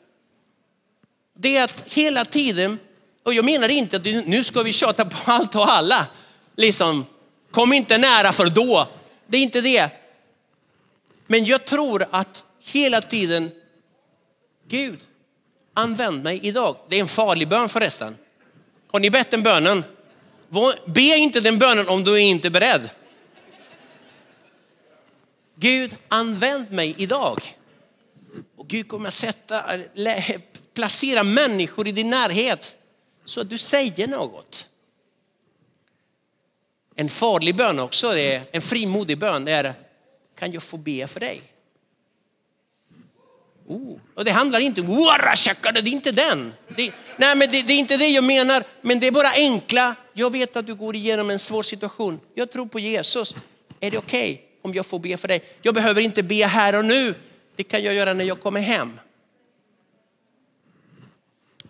Det 1.34 1.58
är 1.58 1.64
att 1.64 1.84
hela 1.88 2.26
tiden, 2.26 2.80
och 3.24 3.34
jag 3.34 3.46
menar 3.46 3.70
inte 3.70 3.98
att 3.98 4.06
nu 4.06 4.44
ska 4.44 4.64
vi 4.64 4.74
tjata 4.74 5.06
på 5.06 5.32
allt 5.32 5.56
och 5.56 5.72
alla. 5.72 6.08
Liksom, 6.56 7.06
kom 7.52 7.74
inte 7.74 7.98
nära 7.98 8.32
för 8.32 8.50
då. 8.50 8.88
Det 9.28 9.38
är 9.38 9.42
inte 9.42 9.62
det. 9.62 9.90
Men 11.28 11.46
jag 11.46 11.66
tror 11.66 12.06
att 12.12 12.46
hela 12.64 13.02
tiden, 13.02 13.52
Gud, 14.68 15.00
använd 15.74 16.24
mig 16.24 16.40
idag. 16.44 16.76
Det 16.90 16.96
är 16.96 17.00
en 17.00 17.08
farlig 17.08 17.48
bön 17.48 17.70
förresten. 17.70 18.18
Har 18.92 19.00
ni 19.00 19.10
bett 19.10 19.32
den 19.32 19.44
bönen? 19.44 19.84
Be 20.86 21.02
inte 21.02 21.40
den 21.40 21.60
bönen 21.60 21.88
om 21.88 22.04
du 22.04 22.14
är 22.14 22.20
inte 22.20 22.48
är 22.48 22.50
beredd. 22.50 22.90
Gud, 25.62 25.96
använd 26.08 26.72
mig 26.72 26.96
idag. 26.98 27.58
Och 28.56 28.68
Gud 28.68 28.88
kommer 28.88 29.08
att 29.08 29.14
sätta, 29.14 29.64
placera 30.74 31.24
människor 31.24 31.88
i 31.88 31.92
din 31.92 32.10
närhet 32.10 32.76
så 33.26 33.42
att 33.42 33.50
du 33.50 33.58
säger 33.58 34.08
något. 34.08 34.68
En 36.96 37.10
farlig 37.10 37.56
bön 37.56 37.80
också, 37.80 38.18
är 38.18 38.44
en 38.52 38.62
frimodig 38.62 39.18
bön, 39.18 39.48
är 39.48 39.74
kan 40.40 40.52
jag 40.52 40.64
få 40.64 40.78
be 40.78 41.08
för 41.08 41.20
dig? 41.20 41.42
Oh. 43.68 43.98
Och 44.16 44.26
det 44.26 44.32
handlar 44.32 44.60
inte 44.60 44.82
om 44.82 44.90
det 45.82 45.90
är 45.90 45.94
inte 45.94 46.12
den. 46.12 46.54
Det, 46.68 46.94
nej, 47.18 47.36
men 47.36 47.52
det, 47.52 47.62
det, 47.62 47.74
är 47.74 47.80
inte 47.80 47.98
det 47.98 48.10
jag 48.10 48.24
menar, 48.24 48.64
men 48.82 49.00
det 49.00 49.08
är 49.08 49.12
bara 49.12 49.32
enkla. 49.32 49.96
Jag 50.14 50.30
vet 50.32 50.56
att 50.56 50.68
du 50.68 50.76
går 50.76 50.96
igenom 50.96 51.30
en 51.30 51.40
svår 51.40 51.64
situation. 51.64 52.20
Jag 52.34 52.52
tror 52.52 52.66
på 52.66 52.80
Jesus. 52.80 53.36
Är 53.80 53.92
det 53.92 53.98
okej 53.98 54.34
okay 54.34 54.51
om 54.62 54.74
jag 54.74 54.86
får 54.86 55.00
be 55.00 55.18
för 55.18 55.28
dig? 55.28 55.44
Jag 55.62 55.74
behöver 55.76 56.02
inte 56.02 56.24
be 56.24 56.46
här 56.46 56.76
och 56.76 56.86
nu. 56.86 57.16
Det 57.56 57.64
kan 57.64 57.84
jag 57.84 57.94
göra 57.94 58.14
när 58.14 58.26
jag 58.26 58.42
kommer 58.42 58.60
hem. 58.60 59.00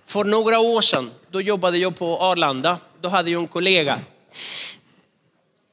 För 0.05 0.23
några 0.23 0.59
år 0.59 0.81
sedan, 0.81 1.11
då 1.29 1.41
jobbade 1.41 1.77
jag 1.77 1.97
på 1.97 2.17
Arlanda. 2.17 2.79
Då 3.01 3.09
hade 3.09 3.31
jag 3.31 3.41
en 3.41 3.47
kollega. 3.47 3.99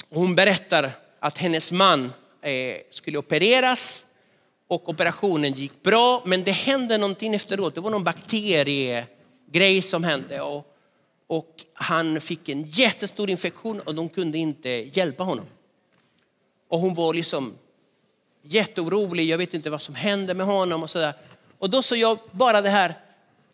Hon 0.09 0.35
berättar 0.35 0.91
att 1.21 1.39
hennes 1.39 1.73
man 1.73 2.13
eh, 2.43 2.77
skulle 2.91 3.19
opereras 3.19 4.05
och 4.69 4.89
operationen 4.89 5.53
gick 5.53 5.83
bra. 5.83 6.23
Men 6.27 6.45
det 6.45 6.53
hände 6.53 6.99
någonting 6.99 7.35
efteråt. 7.35 7.75
Det 7.75 7.81
var 7.81 7.91
någon 7.91 8.05
bakteriegrej 8.05 9.83
som 9.83 10.05
hände. 10.05 10.41
Och, 10.41 10.67
och 11.27 11.55
han 11.75 12.21
fick 12.21 12.49
en 12.49 12.71
jättestor 12.71 13.31
infektion 13.31 13.81
och 13.81 13.95
de 13.95 14.09
kunde 14.09 14.39
inte 14.39 14.69
hjälpa 14.69 15.25
honom. 15.25 15.47
Och 16.69 16.79
hon 16.81 16.95
var 16.95 17.15
liksom 17.15 17.55
jätteorolig. 18.43 19.25
Jag 19.25 19.39
vet 19.39 19.55
inte 19.55 19.71
vad 19.71 19.83
som 19.83 19.95
hände 19.95 20.35
med 20.35 20.47
honom 20.47 20.83
och 20.83 20.91
sådär. 20.91 21.13
Och 21.59 21.71
då 21.71 21.83
sa 21.83 21.97
jag 21.97 22.19
bara 22.31 22.63
det 22.63 22.69
här. 22.69 22.95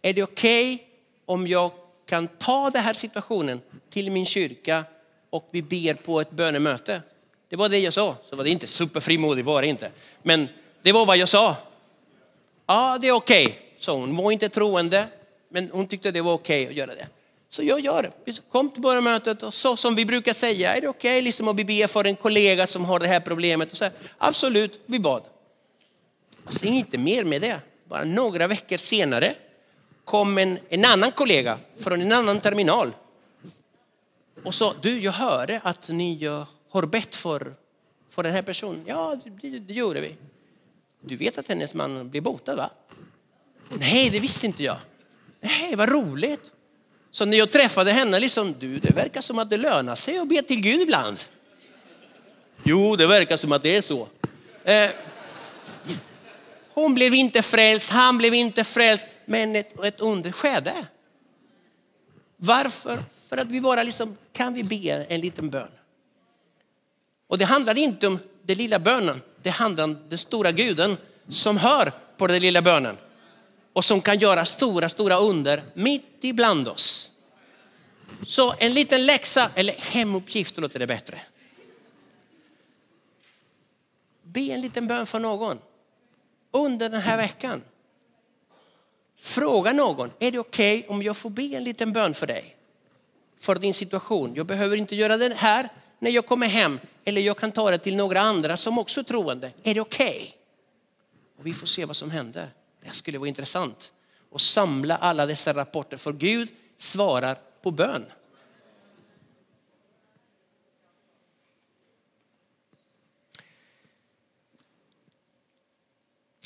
är 0.02 0.12
det 0.12 0.22
okej 0.22 0.74
okay 0.74 0.86
om 1.26 1.46
jag 1.46 1.70
kan 2.06 2.28
ta 2.28 2.70
den 2.70 2.82
här 2.82 2.94
situationen 2.94 3.60
till 3.90 4.10
min 4.10 4.26
kyrka 4.26 4.84
och 5.30 5.48
vi 5.50 5.62
ber 5.62 5.94
på 5.94 6.20
ett 6.20 6.30
bönemöte? 6.30 7.02
Det 7.48 7.56
var 7.56 7.68
det 7.68 7.78
jag 7.78 7.92
sa. 7.92 8.16
Så 8.30 8.36
var 8.36 8.44
det 8.44 8.50
inte 8.50 8.66
superfrimodigt 8.66 9.46
var 9.46 9.62
det 9.62 9.68
inte. 9.68 9.90
Men 10.22 10.48
det 10.82 10.92
var 10.92 11.06
vad 11.06 11.16
jag 11.16 11.28
sa. 11.28 11.56
Ja, 12.66 12.98
det 13.00 13.08
är 13.08 13.12
okej, 13.12 13.46
okay. 13.46 13.94
hon. 13.94 14.08
hon 14.08 14.16
var 14.16 14.32
inte 14.32 14.48
troende, 14.48 15.06
men 15.48 15.70
hon 15.72 15.86
tyckte 15.86 16.10
det 16.10 16.20
var 16.20 16.32
okej 16.32 16.62
okay 16.62 16.72
att 16.72 16.76
göra 16.78 16.94
det. 16.94 17.08
Så 17.54 17.62
jag 17.62 17.80
gör 17.80 18.02
det. 18.02 18.12
Vi 18.24 18.38
kom 18.50 18.70
till 18.70 18.82
bönemötet 18.82 19.42
och 19.42 19.54
så 19.54 19.76
som 19.76 19.94
vi 19.94 20.04
brukar 20.04 20.32
säga, 20.32 20.76
är 20.76 20.80
det 20.80 20.88
okej 20.88 21.10
okay, 21.10 21.22
liksom 21.22 21.48
att 21.48 21.56
be 21.56 21.88
för 21.88 22.04
en 22.04 22.16
kollega 22.16 22.66
som 22.66 22.84
har 22.84 22.98
det 22.98 23.06
här 23.06 23.20
problemet? 23.20 23.72
Och 23.72 23.76
så 23.78 23.84
här, 23.84 23.92
Absolut, 24.18 24.80
vi 24.86 24.98
bad. 24.98 25.22
Och 26.44 26.54
sen 26.54 26.72
inte 26.72 26.98
mer 26.98 27.24
med 27.24 27.40
det. 27.40 27.60
Bara 27.88 28.04
några 28.04 28.46
veckor 28.46 28.76
senare 28.76 29.34
kom 30.04 30.38
en, 30.38 30.58
en 30.68 30.84
annan 30.84 31.12
kollega 31.12 31.58
från 31.76 32.00
en 32.00 32.12
annan 32.12 32.40
terminal 32.40 32.92
och 34.44 34.54
sa, 34.54 34.74
du 34.80 35.00
jag 35.00 35.12
hörde 35.12 35.60
att 35.64 35.88
ni 35.88 36.24
eh, 36.24 36.46
har 36.70 36.86
bett 36.86 37.14
för, 37.14 37.54
för 38.10 38.22
den 38.22 38.32
här 38.32 38.42
personen. 38.42 38.84
Ja, 38.86 39.16
det, 39.40 39.58
det 39.58 39.74
gjorde 39.74 40.00
vi. 40.00 40.16
Du 41.00 41.16
vet 41.16 41.38
att 41.38 41.48
hennes 41.48 41.74
man 41.74 42.10
blir 42.10 42.20
botad 42.20 42.56
va? 42.56 42.70
Nej, 43.68 44.10
det 44.10 44.20
visste 44.20 44.46
inte 44.46 44.62
jag. 44.62 44.76
Nej, 45.40 45.76
vad 45.76 45.88
roligt. 45.88 46.53
Så 47.14 47.24
när 47.24 47.38
jag 47.38 47.50
träffade 47.50 47.92
henne, 47.92 48.20
liksom, 48.20 48.54
du, 48.58 48.78
det 48.78 48.90
verkar 48.90 49.20
som 49.20 49.38
att 49.38 49.50
det 49.50 49.56
lönar 49.56 49.96
sig 49.96 50.18
att 50.18 50.28
be 50.28 50.42
till 50.42 50.60
Gud 50.60 50.80
ibland. 50.80 51.18
Jo, 52.62 52.96
det 52.96 53.06
verkar 53.06 53.36
som 53.36 53.52
att 53.52 53.62
det 53.62 53.76
är 53.76 53.82
så. 53.82 54.08
Eh, 54.64 54.90
hon 56.72 56.94
blev 56.94 57.14
inte 57.14 57.42
frälst, 57.42 57.90
han 57.90 58.18
blev 58.18 58.34
inte 58.34 58.64
frälst, 58.64 59.06
men 59.24 59.56
ett, 59.56 59.84
ett 59.84 60.00
under 60.00 60.32
skedde. 60.32 60.86
Varför? 62.36 62.98
För 63.28 63.36
att 63.36 63.48
vi 63.48 63.60
bara 63.60 63.82
liksom, 63.82 64.16
kan 64.32 64.54
vi 64.54 64.62
be 64.62 65.06
en 65.08 65.20
liten 65.20 65.50
bön? 65.50 65.70
Och 67.26 67.38
det 67.38 67.44
handlar 67.44 67.78
inte 67.78 68.06
om 68.06 68.18
den 68.42 68.58
lilla 68.58 68.78
bönen, 68.78 69.22
det 69.42 69.50
handlar 69.50 69.84
om 69.84 69.98
den 70.08 70.18
stora 70.18 70.52
guden 70.52 70.96
som 71.28 71.56
hör 71.56 71.92
på 72.16 72.26
den 72.26 72.42
lilla 72.42 72.62
bönen 72.62 72.96
och 73.74 73.84
som 73.84 74.00
kan 74.00 74.18
göra 74.18 74.44
stora, 74.44 74.88
stora 74.88 75.18
under 75.18 75.62
mitt 75.74 76.18
ibland 76.20 76.68
oss. 76.68 77.12
Så 78.26 78.54
en 78.58 78.74
liten 78.74 79.06
läxa, 79.06 79.50
eller 79.54 79.74
hemuppgift 79.74 80.58
låter 80.58 80.78
det 80.78 80.86
bättre. 80.86 81.20
Be 84.22 84.40
en 84.40 84.60
liten 84.60 84.86
bön 84.86 85.06
för 85.06 85.20
någon 85.20 85.58
under 86.50 86.88
den 86.88 87.00
här 87.00 87.16
veckan. 87.16 87.62
Fråga 89.20 89.72
någon, 89.72 90.10
är 90.18 90.30
det 90.30 90.38
okej 90.38 90.78
okay 90.78 90.88
om 90.88 91.02
jag 91.02 91.16
får 91.16 91.30
be 91.30 91.42
en 91.42 91.64
liten 91.64 91.92
bön 91.92 92.14
för 92.14 92.26
dig? 92.26 92.56
För 93.40 93.54
din 93.54 93.74
situation. 93.74 94.34
Jag 94.34 94.46
behöver 94.46 94.76
inte 94.76 94.96
göra 94.96 95.16
det 95.16 95.34
här 95.34 95.68
när 95.98 96.10
jag 96.10 96.26
kommer 96.26 96.48
hem 96.48 96.78
eller 97.04 97.20
jag 97.20 97.36
kan 97.36 97.52
ta 97.52 97.70
det 97.70 97.78
till 97.78 97.96
några 97.96 98.20
andra 98.20 98.56
som 98.56 98.78
också 98.78 99.00
är 99.00 99.04
troende. 99.04 99.52
Är 99.62 99.74
det 99.74 99.80
okej? 99.80 100.08
Okay? 100.08 100.32
Och 101.38 101.46
vi 101.46 101.52
får 101.52 101.66
se 101.66 101.84
vad 101.84 101.96
som 101.96 102.10
händer. 102.10 102.50
Det 102.84 102.90
skulle 102.90 103.18
vara 103.18 103.28
intressant 103.28 103.92
att 104.34 104.40
samla 104.40 104.96
alla 104.96 105.26
dessa 105.26 105.52
rapporter 105.52 105.96
för 105.96 106.12
Gud 106.12 106.48
svarar 106.76 107.38
på 107.62 107.70
bön. 107.70 108.04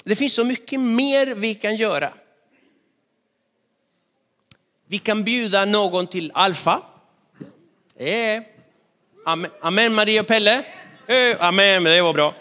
Det 0.05 0.17
finns 0.17 0.35
så 0.35 0.45
mycket 0.45 0.81
mer 0.81 1.27
vi 1.27 1.55
kan 1.55 1.77
göra. 1.77 2.13
Vi 4.87 4.99
kan 4.99 5.25
bjuda 5.25 5.65
någon 5.65 6.07
till 6.07 6.31
Alfa. 6.35 6.83
Eh. 7.97 8.43
Amen, 9.25 9.51
amen 9.61 9.95
Maria 9.95 10.21
och 10.21 10.27
Pelle. 10.27 10.65
Eh, 11.07 11.37
amen, 11.41 11.85
det 11.85 12.03
var 12.03 12.13
bra. 12.13 12.35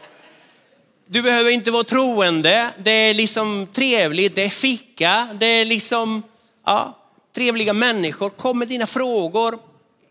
Du 1.09 1.21
behöver 1.21 1.51
inte 1.51 1.71
vara 1.71 1.83
troende. 1.83 2.69
Det 2.77 2.91
är 2.91 3.13
liksom 3.13 3.67
trevligt, 3.73 4.35
det 4.35 4.43
är 4.43 4.49
fika, 4.49 5.27
det 5.39 5.45
är 5.45 5.65
liksom 5.65 6.23
ja, 6.65 6.97
trevliga 7.35 7.73
människor. 7.73 8.29
Kom 8.29 8.59
med 8.59 8.67
dina 8.67 8.87
frågor. 8.87 9.59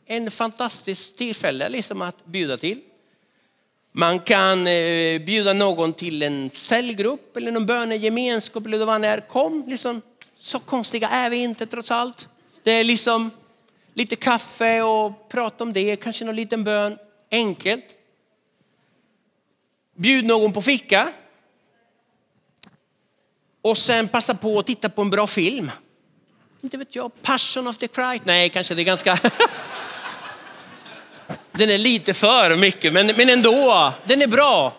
En 0.06 0.30
fantastisk 0.30 1.16
tillfälle 1.16 1.68
liksom 1.68 2.02
att 2.02 2.26
bjuda 2.26 2.56
till. 2.56 2.80
Man 3.92 4.18
kan 4.18 4.66
eh, 4.66 5.20
bjuda 5.20 5.52
någon 5.52 5.92
till 5.92 6.22
en 6.22 6.50
cellgrupp 6.50 7.36
eller 7.36 7.52
någon 7.52 7.66
bönegemenskap 7.66 8.66
eller 8.66 8.84
vad 8.84 9.00
det 9.00 9.08
är. 9.08 9.20
Kom, 9.20 9.64
liksom, 9.68 10.02
så 10.38 10.58
konstiga 10.58 11.08
är 11.08 11.30
vi 11.30 11.36
inte 11.36 11.66
trots 11.66 11.90
allt. 11.90 12.28
Det 12.62 12.72
är 12.72 12.84
liksom 12.84 13.30
lite 13.94 14.16
kaffe 14.16 14.82
och 14.82 15.28
prata 15.28 15.64
om 15.64 15.72
det, 15.72 15.96
kanske 15.96 16.24
någon 16.24 16.36
liten 16.36 16.64
bön. 16.64 16.98
Enkelt. 17.30 17.95
Bjud 19.96 20.24
någon 20.24 20.52
på 20.52 20.62
fika. 20.62 21.12
Och 23.62 23.78
sen 23.78 24.08
passa 24.08 24.34
på 24.34 24.58
att 24.58 24.66
titta 24.66 24.88
på 24.88 25.02
en 25.02 25.10
bra 25.10 25.26
film. 25.26 25.70
Inte 26.62 26.76
vet 26.76 26.94
jag, 26.94 27.22
Passion 27.22 27.66
of 27.66 27.78
the 27.78 27.88
Christ. 27.88 28.24
Nej, 28.24 28.50
kanske 28.50 28.74
det 28.74 28.82
är 28.82 28.84
ganska... 28.84 29.18
Den 31.52 31.70
är 31.70 31.78
lite 31.78 32.14
för 32.14 32.56
mycket, 32.56 32.92
men, 32.92 33.06
men 33.16 33.28
ändå, 33.28 33.92
den 34.04 34.22
är 34.22 34.26
bra. 34.26 34.72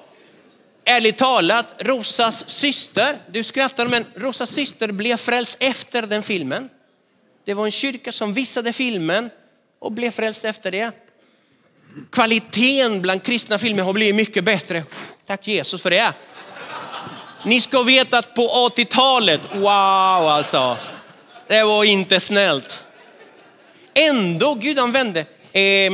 Ärligt 0.86 1.18
talat, 1.18 1.66
Rosas 1.78 2.50
syster, 2.50 3.18
du 3.28 3.44
skrattar 3.44 3.88
men 3.88 4.06
Rosas 4.16 4.50
syster 4.50 4.92
blev 4.92 5.18
frälst 5.18 5.58
efter 5.60 6.02
den 6.02 6.24
filmen. 6.24 6.70
Det 7.46 7.54
var 7.54 7.66
en 7.66 7.72
kyrka 7.72 8.12
som 8.12 8.34
visade 8.34 8.74
filmen 8.74 9.30
och 9.80 9.92
blev 9.92 10.12
frälst 10.12 10.46
efter 10.46 10.72
det. 10.72 10.92
Kvaliteten 12.12 13.02
bland 13.02 13.24
kristna 13.24 13.58
filmer 13.58 13.84
har 13.84 13.94
blivit 13.94 14.16
mycket 14.16 14.44
bättre. 14.44 14.84
Tack 15.26 15.48
Jesus 15.48 15.82
för 15.82 15.90
det. 15.90 16.14
Ni 17.46 17.62
ska 17.62 17.84
veta 17.84 18.18
att 18.18 18.36
på 18.36 18.72
80-talet, 18.76 19.42
wow 19.54 20.28
alltså, 20.28 20.78
det 21.48 21.64
var 21.64 21.84
inte 21.84 22.20
snällt. 22.20 22.86
Ändå 23.94 24.54
Gud 24.54 24.80
använde 24.80 25.20
eh, 25.52 25.92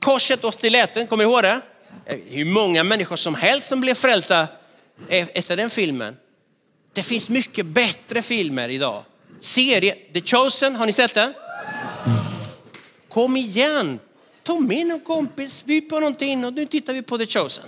korset 0.00 0.44
och 0.44 0.54
stiletten, 0.54 1.06
kommer 1.06 1.24
du 1.24 1.30
ihåg 1.30 1.42
det? 1.42 1.60
Eh, 2.06 2.18
hur 2.26 2.44
många 2.44 2.84
människor 2.84 3.16
som 3.16 3.34
helst 3.34 3.68
som 3.68 3.80
blev 3.80 3.94
frälsta 3.94 4.46
e-, 5.08 5.26
efter 5.34 5.56
den 5.56 5.70
filmen. 5.70 6.16
Det 6.92 7.02
finns 7.02 7.30
mycket 7.30 7.66
bättre 7.66 8.22
filmer 8.22 8.68
idag. 8.68 9.04
Serie, 9.40 9.94
The 10.14 10.20
Chosen, 10.20 10.76
har 10.76 10.86
ni 10.86 10.92
sett 10.92 11.14
den? 11.14 11.34
Kom 13.08 13.36
igen, 13.36 13.98
ta 14.42 14.60
med 14.60 14.86
någon 14.86 15.00
kompis, 15.00 15.62
vi 15.66 15.80
på 15.80 16.00
någonting 16.00 16.44
och 16.44 16.52
nu 16.52 16.66
tittar 16.66 16.92
vi 16.92 17.02
på 17.02 17.18
The 17.18 17.26
Chosen. 17.26 17.64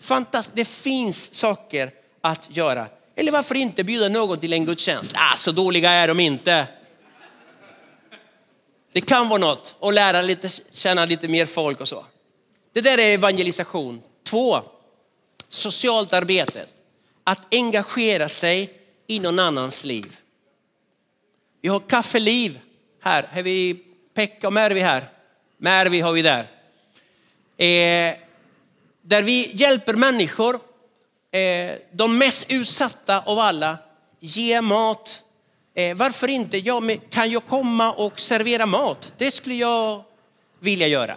Fantast 0.00 0.50
det 0.54 0.64
finns 0.64 1.34
saker 1.34 1.90
att 2.20 2.56
göra. 2.56 2.86
Eller 3.16 3.32
varför 3.32 3.54
inte 3.54 3.84
bjuda 3.84 4.08
någon 4.08 4.40
till 4.40 4.52
en 4.52 4.66
gudstjänst? 4.66 5.12
Ah, 5.14 5.36
så 5.36 5.52
dåliga 5.52 5.90
är 5.90 6.08
de 6.08 6.20
inte. 6.20 6.66
Det 8.92 9.00
kan 9.00 9.28
vara 9.28 9.38
något 9.38 9.76
att 9.80 9.94
lära 9.94 10.22
lite, 10.22 10.48
känna 10.70 11.04
lite 11.04 11.28
mer 11.28 11.46
folk 11.46 11.80
och 11.80 11.88
så. 11.88 12.04
Det 12.72 12.80
där 12.80 12.98
är 12.98 13.14
evangelisation. 13.14 14.02
Två, 14.22 14.62
socialt 15.48 16.12
arbete. 16.12 16.66
Att 17.24 17.54
engagera 17.54 18.28
sig 18.28 18.80
i 19.06 19.20
någon 19.20 19.38
annans 19.38 19.84
liv. 19.84 20.16
Vi 21.60 21.68
har 21.68 21.80
kaffeliv 21.80 22.58
här. 23.00 23.28
Är 23.32 23.42
vi 23.42 23.74
Pekka 24.14 24.46
och 24.46 24.52
Mervi 24.52 24.80
här? 24.80 25.13
Mervi 25.64 26.00
har 26.00 26.12
vi 26.12 26.22
där. 26.22 26.40
Eh, 27.56 28.14
där 29.02 29.22
vi 29.22 29.50
hjälper 29.54 29.94
människor, 29.94 30.54
eh, 31.30 31.74
de 31.92 32.18
mest 32.18 32.52
utsatta 32.52 33.20
av 33.20 33.38
alla, 33.38 33.78
ge 34.20 34.60
mat. 34.60 35.22
Eh, 35.74 35.96
varför 35.96 36.28
inte? 36.28 36.58
Ja, 36.58 36.82
kan 37.10 37.30
jag 37.30 37.46
komma 37.46 37.92
och 37.92 38.20
servera 38.20 38.66
mat? 38.66 39.12
Det 39.18 39.30
skulle 39.30 39.54
jag 39.54 40.04
vilja 40.60 40.86
göra. 40.86 41.12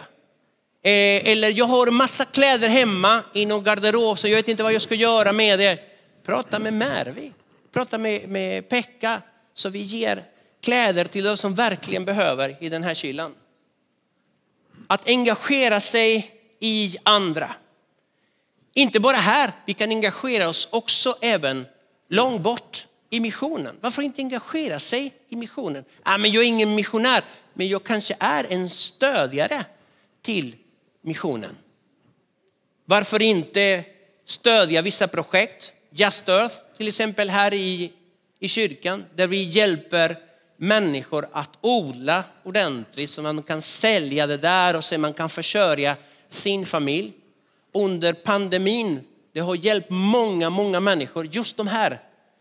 Eh, 0.82 1.30
eller 1.30 1.58
jag 1.58 1.64
har 1.64 1.86
massa 1.86 2.24
kläder 2.24 2.68
hemma 2.68 3.22
i 3.34 3.46
någon 3.46 3.64
garderob 3.64 4.18
så 4.18 4.28
jag 4.28 4.36
vet 4.36 4.48
inte 4.48 4.62
vad 4.62 4.72
jag 4.72 4.82
ska 4.82 4.94
göra 4.94 5.32
med 5.32 5.58
det. 5.58 5.78
Prata 6.26 6.58
med 6.58 6.72
Mervi, 6.72 7.32
prata 7.72 7.98
med, 7.98 8.28
med 8.28 8.68
Pekka 8.68 9.22
så 9.54 9.68
vi 9.68 9.78
ger 9.78 10.22
kläder 10.62 11.04
till 11.04 11.24
de 11.24 11.36
som 11.36 11.54
verkligen 11.54 12.04
behöver 12.04 12.56
i 12.60 12.68
den 12.68 12.82
här 12.82 12.94
kylan. 12.94 13.34
Att 14.90 15.08
engagera 15.08 15.80
sig 15.80 16.34
i 16.60 16.96
andra. 17.02 17.54
Inte 18.74 19.00
bara 19.00 19.16
här, 19.16 19.52
vi 19.66 19.74
kan 19.74 19.90
engagera 19.90 20.48
oss 20.48 20.68
också 20.70 21.14
även 21.20 21.66
långt 22.08 22.42
bort 22.42 22.86
i 23.10 23.20
missionen. 23.20 23.76
Varför 23.80 24.02
inte 24.02 24.22
engagera 24.22 24.80
sig 24.80 25.12
i 25.28 25.36
missionen? 25.36 25.84
Ah, 26.02 26.18
men 26.18 26.32
jag 26.32 26.44
är 26.44 26.48
ingen 26.48 26.74
missionär, 26.74 27.24
men 27.54 27.68
jag 27.68 27.84
kanske 27.84 28.16
är 28.20 28.46
en 28.52 28.70
stödjare 28.70 29.64
till 30.22 30.56
missionen. 31.02 31.56
Varför 32.84 33.22
inte 33.22 33.84
stödja 34.24 34.82
vissa 34.82 35.08
projekt? 35.08 35.72
Just 35.90 36.28
Earth 36.28 36.56
till 36.76 36.88
exempel 36.88 37.30
här 37.30 37.54
i, 37.54 37.92
i 38.38 38.48
kyrkan 38.48 39.04
där 39.14 39.26
vi 39.26 39.42
hjälper 39.42 40.16
människor 40.60 41.28
att 41.32 41.58
odla 41.60 42.24
ordentligt 42.42 43.10
så 43.10 43.22
man 43.22 43.42
kan 43.42 43.62
sälja 43.62 44.26
det 44.26 44.36
där 44.36 44.76
och 44.76 44.84
så 44.84 44.98
man 44.98 45.14
kan 45.14 45.28
försörja 45.28 45.96
sin 46.28 46.66
familj. 46.66 47.12
Under 47.72 48.12
pandemin, 48.12 49.00
det 49.32 49.40
har 49.40 49.54
hjälpt 49.54 49.90
många, 49.90 50.50
många 50.50 50.80
människor, 50.80 51.28
just 51.32 51.56
de 51.56 51.66
här 51.66 51.98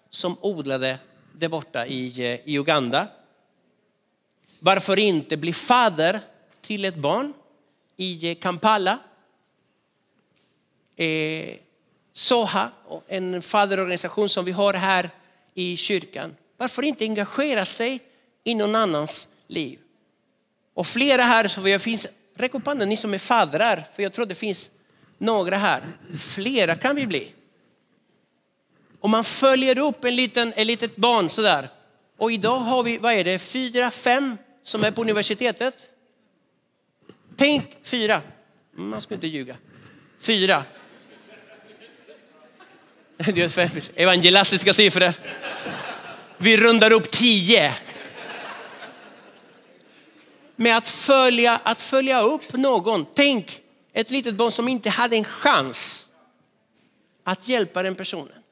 som 0.09 0.37
odlade 0.41 0.97
där 1.33 1.49
borta 1.49 1.85
i, 1.85 2.25
eh, 2.25 2.49
i 2.49 2.57
Uganda. 2.57 3.07
Varför 4.59 4.99
inte 4.99 5.37
bli 5.37 5.53
fader 5.53 6.19
till 6.61 6.85
ett 6.85 6.95
barn 6.95 7.33
i 7.97 8.31
eh, 8.31 8.35
Kampala? 8.35 8.99
Eh, 10.95 11.55
Soha, 12.13 12.71
en 13.07 13.41
faderorganisation 13.41 14.29
som 14.29 14.45
vi 14.45 14.51
har 14.51 14.73
här 14.73 15.09
i 15.53 15.77
kyrkan. 15.77 16.35
Varför 16.57 16.83
inte 16.83 17.03
engagera 17.03 17.65
sig 17.65 17.99
i 18.47 18.55
någon 18.55 18.75
annans 18.75 19.27
liv? 19.47 19.79
Och 20.73 20.87
flera 20.87 21.23
här, 21.23 21.47
så 21.47 21.79
finns, 21.79 22.07
räck 22.35 22.53
upp 22.53 22.65
handen 22.65 22.89
ni 22.89 22.97
som 22.97 23.13
är 23.13 23.17
fadrar, 23.17 23.83
för 23.95 24.03
jag 24.03 24.13
tror 24.13 24.25
det 24.25 24.35
finns 24.35 24.69
några 25.17 25.57
här. 25.57 25.81
Flera 26.19 26.75
kan 26.75 26.95
vi 26.95 27.07
bli. 27.07 27.31
Om 28.99 29.11
man 29.11 29.23
följer 29.23 29.79
upp 29.79 30.05
en 30.05 30.15
liten, 30.15 30.53
ett 30.55 30.67
litet 30.67 30.95
barn 30.95 31.29
sådär. 31.29 31.69
Och 32.17 32.31
idag 32.31 32.59
har 32.59 32.83
vi, 32.83 32.97
vad 32.97 33.13
är 33.13 33.23
det, 33.23 33.39
fyra, 33.39 33.91
fem 33.91 34.37
som 34.63 34.83
är 34.83 34.91
på 34.91 35.01
universitetet. 35.01 35.75
Tänk 37.37 37.77
fyra, 37.83 38.21
mm, 38.77 38.89
man 38.89 39.01
ska 39.01 39.13
inte 39.13 39.27
ljuga. 39.27 39.57
Fyra. 40.19 40.63
Det 43.33 43.57
är 43.57 44.01
evangelistiska 44.01 44.73
siffror. 44.73 45.13
Vi 46.37 46.57
rundar 46.57 46.91
upp 46.91 47.11
tio. 47.11 47.73
Med 50.59 50.77
att 50.77 50.87
följa, 50.87 51.61
att 51.63 51.81
följa 51.81 52.21
upp 52.21 52.53
någon. 52.53 53.05
Tänk 53.13 53.61
ett 53.93 54.11
litet 54.11 54.35
barn 54.35 54.51
som 54.51 54.67
inte 54.67 54.89
hade 54.89 55.15
en 55.15 55.23
chans 55.23 56.09
att 57.23 57.47
hjälpa 57.47 57.83
den 57.83 57.95
personen. 57.95 58.43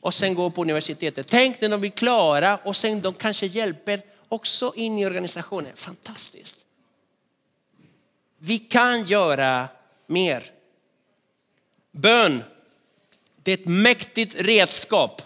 Och 0.00 0.14
sen 0.14 0.34
gå 0.34 0.50
på 0.50 0.62
universitetet. 0.62 1.26
Tänk 1.28 1.60
när 1.60 1.68
de 1.68 1.80
blir 1.80 1.90
klara 1.90 2.56
och 2.56 2.76
sen 2.76 3.00
de 3.00 3.14
kanske 3.14 3.46
hjälper 3.46 4.02
också 4.28 4.72
in 4.76 4.98
i 4.98 5.06
organisationen. 5.06 5.76
Fantastiskt. 5.76 6.56
Vi 8.38 8.58
kan 8.58 9.04
göra 9.04 9.68
mer. 10.06 10.50
Bön, 11.92 12.42
det 13.42 13.52
är 13.52 13.54
ett 13.58 13.66
mäktigt 13.66 14.34
redskap 14.34 15.22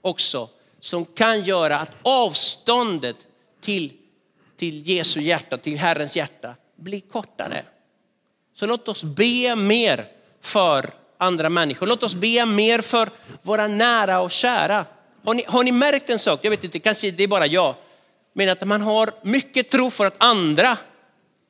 också 0.00 0.48
som 0.80 1.04
kan 1.04 1.42
göra 1.42 1.78
att 1.78 1.90
avståndet 2.02 3.16
till, 3.60 3.92
till 4.56 4.88
Jesu 4.88 5.20
hjärta, 5.20 5.58
till 5.58 5.78
Herrens 5.78 6.16
hjärta 6.16 6.54
blir 6.76 7.00
kortare. 7.00 7.64
Så 8.54 8.66
låt 8.66 8.88
oss 8.88 9.04
be 9.04 9.56
mer 9.56 10.06
för 10.40 10.90
andra 11.18 11.48
människor. 11.48 11.86
Låt 11.86 12.02
oss 12.02 12.14
be 12.14 12.46
mer 12.46 12.80
för 12.80 13.08
våra 13.42 13.68
nära 13.68 14.20
och 14.20 14.30
kära. 14.30 14.86
Har 15.24 15.34
ni, 15.34 15.44
har 15.46 15.64
ni 15.64 15.72
märkt 15.72 16.10
en 16.10 16.18
sak? 16.18 16.40
Jag 16.42 16.50
vet 16.50 16.64
inte, 16.64 16.80
kanske 16.80 17.10
det 17.10 17.22
är 17.22 17.28
bara 17.28 17.46
jag. 17.46 17.74
Men 18.32 18.48
att 18.48 18.66
man 18.66 18.80
har 18.80 19.12
mycket 19.22 19.70
tro 19.70 19.90
för 19.90 20.06
att 20.06 20.14
andra 20.18 20.78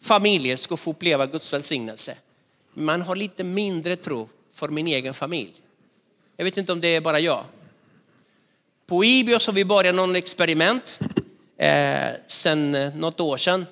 familjer 0.03 0.57
ska 0.57 0.77
få 0.77 0.91
uppleva 0.91 1.27
Guds 1.27 1.53
välsignelse. 1.53 2.17
Man 2.75 3.03
har 3.03 3.17
lite 3.17 3.45
mindre 3.45 3.97
tro 3.97 4.29
för 4.55 4.69
min 4.69 4.87
egen 4.87 5.15
familj. 5.15 5.53
Jag 6.37 6.45
vet 6.45 6.57
inte 6.57 6.73
om 6.73 6.81
det 6.81 6.89
är 6.89 7.01
bara 7.01 7.21
jag. 7.21 7.45
På 8.87 9.05
Ibios 9.05 9.47
har 9.47 9.55
vi 9.55 9.65
börjat 9.65 9.95
någon 9.95 10.17
experiment 10.17 11.01
eh, 11.59 12.09
sedan 12.27 12.75
eh, 12.75 12.95
något 12.95 13.21
år 13.21 13.37
sedan 13.37 13.67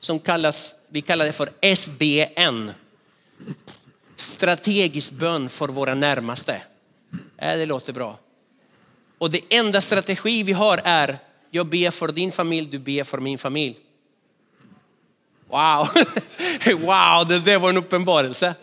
som 0.00 0.18
kallas, 0.18 0.74
vi 0.88 1.00
kallar 1.02 1.24
det 1.24 1.32
för 1.32 1.50
SBN. 1.76 2.70
Strategisk 4.16 5.12
bön 5.12 5.48
för 5.48 5.68
våra 5.68 5.94
närmaste. 5.94 6.62
Eh, 7.36 7.56
det 7.56 7.66
låter 7.66 7.92
bra. 7.92 8.18
Och 9.18 9.30
det 9.30 9.54
enda 9.54 9.80
strategi 9.80 10.42
vi 10.42 10.52
har 10.52 10.80
är 10.84 11.18
jag 11.50 11.66
ber 11.66 11.90
för 11.90 12.08
din 12.08 12.32
familj, 12.32 12.68
du 12.70 12.78
ber 12.78 13.04
för 13.04 13.18
min 13.18 13.38
familj. 13.38 13.76
Wow, 15.48 15.88
wow, 16.80 17.26
det 17.28 17.38
där 17.44 17.58
var 17.58 17.70
en 17.70 17.76
uppenbarelse. 17.76 18.54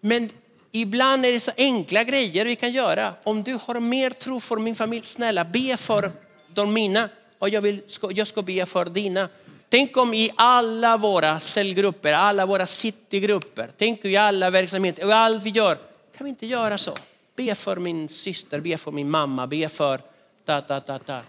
Men 0.00 0.30
ibland 0.72 1.26
är 1.26 1.32
det 1.32 1.40
så 1.40 1.50
enkla 1.56 2.04
grejer 2.04 2.44
vi 2.44 2.56
kan 2.56 2.72
göra. 2.72 3.14
Om 3.24 3.42
du 3.42 3.58
har 3.64 3.80
mer 3.80 4.10
tro 4.10 4.40
för 4.40 4.56
min 4.56 4.74
familj, 4.74 5.06
snälla 5.06 5.44
be 5.44 5.76
för 5.76 6.12
de 6.54 6.72
mina 6.72 7.08
och 7.38 7.48
jag, 7.48 7.60
vill, 7.60 7.82
jag 8.10 8.26
ska 8.26 8.42
be 8.42 8.66
för 8.66 8.84
dina. 8.84 9.28
Tänk 9.68 9.96
om 9.96 10.14
i 10.14 10.30
alla 10.36 10.96
våra 10.96 11.40
cellgrupper, 11.40 12.12
alla 12.12 12.46
våra 12.46 12.66
citygrupper, 12.66 13.70
tänk 13.76 14.04
i 14.04 14.16
alla 14.16 14.50
verksamheter 14.50 15.06
och 15.06 15.14
allt 15.14 15.44
vi 15.44 15.50
gör, 15.50 15.74
kan 16.16 16.24
vi 16.24 16.28
inte 16.28 16.46
göra 16.46 16.78
så? 16.78 16.94
Be 17.36 17.54
för 17.54 17.76
min 17.76 18.08
syster, 18.08 18.60
be 18.60 18.76
för 18.76 18.92
min 18.92 19.10
mamma, 19.10 19.46
be 19.46 19.68
för 19.68 20.00
ta, 20.44 20.60
ta, 20.60 20.80
ta, 20.80 20.98
ta. 20.98 21.20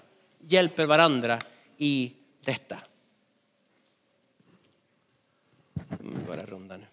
Hjälper 0.48 0.86
varandra 0.86 1.40
i 1.78 2.12
detta. 2.44 2.78
Bara 6.28 6.46
runda 6.46 6.78
nu. 6.78 6.86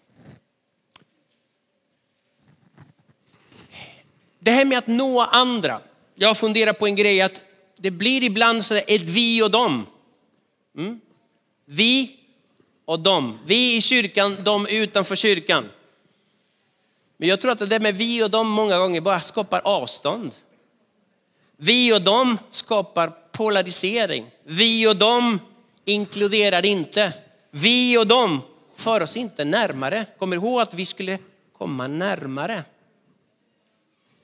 Det 4.39 4.51
här 4.51 4.65
med 4.65 4.77
att 4.77 4.87
nå 4.87 5.21
andra. 5.21 5.81
Jag 6.15 6.37
funderar 6.37 6.73
på 6.73 6.87
en 6.87 6.95
grej 6.95 7.21
att 7.21 7.41
det 7.81 7.91
blir 7.91 8.23
ibland 8.23 8.65
så 8.65 8.75
ett 8.75 9.01
vi 9.01 9.43
och 9.43 9.51
dem. 9.51 9.85
Mm? 10.77 10.99
Vi 11.65 12.19
och 12.85 12.99
dem. 12.99 13.39
Vi 13.45 13.77
i 13.77 13.81
kyrkan, 13.81 14.37
de 14.43 14.67
utanför 14.67 15.15
kyrkan. 15.15 15.69
Men 17.17 17.29
jag 17.29 17.41
tror 17.41 17.51
att 17.51 17.59
det 17.59 17.65
där 17.65 17.79
med 17.79 17.95
vi 17.95 18.23
och 18.23 18.29
dem 18.29 18.49
många 18.49 18.77
gånger 18.77 19.01
bara 19.01 19.21
skapar 19.21 19.61
avstånd. 19.63 20.31
Vi 21.57 21.93
och 21.93 22.01
dem 22.01 22.37
skapar 22.49 23.09
polarisering. 23.31 24.25
Vi 24.43 24.87
och 24.87 24.95
dem 24.95 25.39
inkluderar 25.85 26.65
inte. 26.65 27.13
Vi 27.51 27.97
och 27.97 28.07
dem 28.07 28.41
för 28.75 29.01
oss 29.01 29.17
inte 29.17 29.45
närmare. 29.45 30.05
Kommer 30.19 30.35
ihåg 30.35 30.61
att 30.61 30.73
vi 30.73 30.85
skulle 30.85 31.17
komma 31.57 31.87
närmare. 31.87 32.63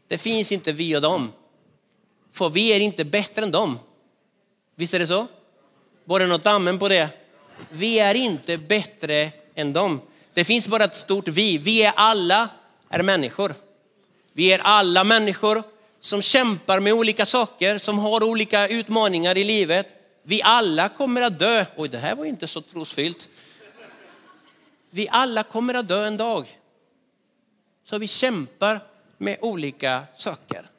Det 0.07 0.17
finns 0.17 0.51
inte 0.51 0.71
vi 0.71 0.97
och 0.97 1.01
dem. 1.01 1.31
För 2.35 2.49
vi 2.49 2.73
är 2.73 2.79
inte 2.79 3.05
bättre 3.05 3.43
än 3.43 3.51
dem. 3.51 3.79
Visst 4.75 4.93
är 4.93 4.99
det 4.99 5.07
så? 5.07 5.27
Var 6.05 6.19
det 6.19 6.27
något 6.27 6.45
amen 6.45 6.79
på 6.79 6.87
det? 6.87 7.09
Vi 7.69 7.99
är 7.99 8.15
inte 8.15 8.57
bättre 8.57 9.31
än 9.55 9.73
dem. 9.73 10.01
Det 10.33 10.43
finns 10.43 10.67
bara 10.67 10.83
ett 10.83 10.95
stort 10.95 11.27
vi. 11.27 11.57
Vi 11.57 11.83
är 11.83 11.93
alla 11.95 12.49
är 12.89 13.03
människor. 13.03 13.55
Vi 14.33 14.53
är 14.53 14.59
alla 14.59 15.03
människor 15.03 15.63
som 15.99 16.21
kämpar 16.21 16.79
med 16.79 16.93
olika 16.93 17.25
saker, 17.25 17.77
som 17.79 17.99
har 17.99 18.23
olika 18.23 18.67
utmaningar 18.67 19.37
i 19.37 19.43
livet. 19.43 19.87
Vi 20.23 20.41
alla 20.43 20.89
kommer 20.89 21.21
att 21.21 21.39
dö. 21.39 21.65
Oj, 21.75 21.89
det 21.89 21.97
här 21.97 22.15
var 22.15 22.25
inte 22.25 22.47
så 22.47 22.61
trosfyllt. 22.61 23.29
Vi 24.89 25.07
alla 25.11 25.43
kommer 25.43 25.73
att 25.73 25.87
dö 25.87 26.07
en 26.07 26.17
dag. 26.17 26.59
Så 27.85 27.97
vi 27.97 28.07
kämpar 28.07 28.79
med 29.17 29.37
olika 29.41 30.03
saker. 30.17 30.69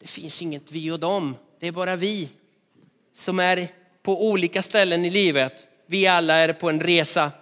Det 0.00 0.06
finns 0.06 0.42
inget 0.42 0.72
vi 0.72 0.90
och 0.90 1.00
dem. 1.00 1.36
Det 1.58 1.66
är 1.66 1.72
bara 1.72 1.96
vi 1.96 2.28
som 3.14 3.38
är 3.38 3.68
på 4.02 4.28
olika 4.30 4.62
ställen 4.62 5.04
i 5.04 5.10
livet. 5.10 5.66
Vi 5.86 6.06
alla 6.06 6.34
är 6.34 6.52
på 6.52 6.70
en 6.70 6.80
resa. 6.80 7.32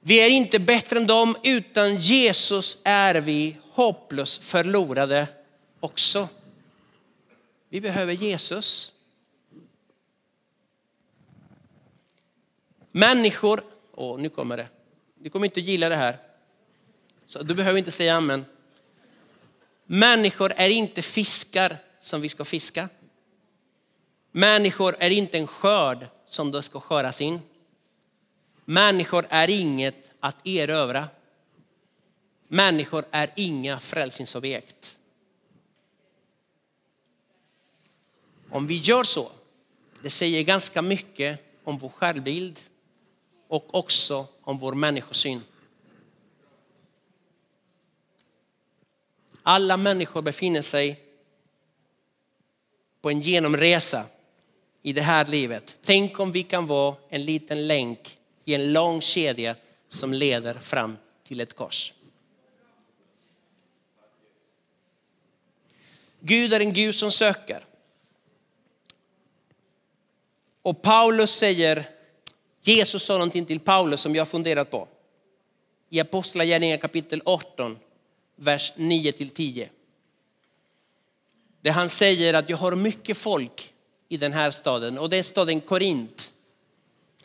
Vi 0.00 0.26
är 0.26 0.30
inte 0.30 0.58
bättre 0.58 0.98
än 0.98 1.06
dem, 1.06 1.36
utan 1.44 1.96
Jesus 1.96 2.78
är 2.84 3.14
vi 3.14 3.56
hopplöst 3.70 4.44
förlorade 4.44 5.28
också. 5.80 6.28
Vi 7.68 7.80
behöver 7.80 8.12
Jesus. 8.12 8.92
Människor, 12.92 13.62
åh 13.94 14.18
nu 14.18 14.28
kommer 14.28 14.56
det. 14.56 14.68
Du 15.14 15.30
kommer 15.30 15.46
inte 15.46 15.60
gilla 15.60 15.88
det 15.88 15.96
här. 15.96 16.18
Så 17.26 17.42
du 17.42 17.54
behöver 17.54 17.78
inte 17.78 17.90
säga 17.90 18.16
amen. 18.16 18.44
Människor 19.86 20.52
är 20.56 20.68
inte 20.68 21.02
fiskar 21.02 21.78
som 21.98 22.20
vi 22.20 22.28
ska 22.28 22.44
fiska. 22.44 22.88
Människor 24.32 24.96
är 24.98 25.10
inte 25.10 25.38
en 25.38 25.46
skörd 25.46 26.06
som 26.26 26.50
då 26.50 26.62
ska 26.62 26.80
sköras 26.80 27.20
in. 27.20 27.40
Människor 28.64 29.26
är 29.28 29.50
inget 29.50 30.10
att 30.20 30.46
erövra. 30.46 31.08
Människor 32.48 33.04
är 33.10 33.30
inga 33.36 33.80
frälsningsobjekt. 33.80 34.98
Om 38.50 38.66
vi 38.66 38.76
gör 38.76 39.04
så, 39.04 39.30
det 40.02 40.10
säger 40.10 40.42
ganska 40.42 40.82
mycket 40.82 41.40
om 41.64 41.78
vår 41.78 41.88
självbild 41.88 42.60
och 43.48 43.74
också 43.74 44.26
om 44.40 44.58
vår 44.58 44.74
människosyn. 44.74 45.42
Alla 49.48 49.76
människor 49.76 50.22
befinner 50.22 50.62
sig 50.62 51.00
på 53.00 53.10
en 53.10 53.20
genomresa 53.20 54.04
i 54.82 54.92
det 54.92 55.02
här 55.02 55.24
livet. 55.24 55.78
Tänk 55.84 56.20
om 56.20 56.32
vi 56.32 56.42
kan 56.42 56.66
vara 56.66 56.96
en 57.08 57.24
liten 57.24 57.66
länk 57.66 58.18
i 58.44 58.54
en 58.54 58.72
lång 58.72 59.00
kedja 59.00 59.56
som 59.88 60.12
leder 60.12 60.54
fram 60.54 60.96
till 61.24 61.40
ett 61.40 61.56
kors. 61.56 61.92
Gud 66.20 66.52
är 66.52 66.60
en 66.60 66.72
Gud 66.72 66.94
som 66.94 67.12
söker. 67.12 67.64
Och 70.62 70.82
Paulus 70.82 71.30
säger, 71.30 71.90
Jesus 72.62 73.02
sa 73.02 73.12
någonting 73.12 73.46
till 73.46 73.60
Paulus 73.60 74.00
som 74.00 74.14
jag 74.14 74.28
funderat 74.28 74.70
på. 74.70 74.88
I 75.90 76.00
Apostlagärningarna 76.00 76.80
kapitel 76.80 77.22
18, 77.24 77.78
vers 78.36 78.72
9 78.76 79.12
till 79.12 79.30
10. 79.30 79.70
Där 81.60 81.70
han 81.70 81.88
säger 81.88 82.34
att 82.34 82.48
jag 82.48 82.56
har 82.56 82.72
mycket 82.72 83.18
folk 83.18 83.72
i 84.08 84.16
den 84.16 84.32
här 84.32 84.50
staden 84.50 84.98
och 84.98 85.10
det 85.10 85.16
är 85.16 85.22
staden 85.22 85.60
Korint. 85.60 86.32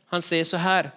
Han 0.06 0.22
säger 0.22 0.46
så 0.46 0.58
här, 0.58 0.92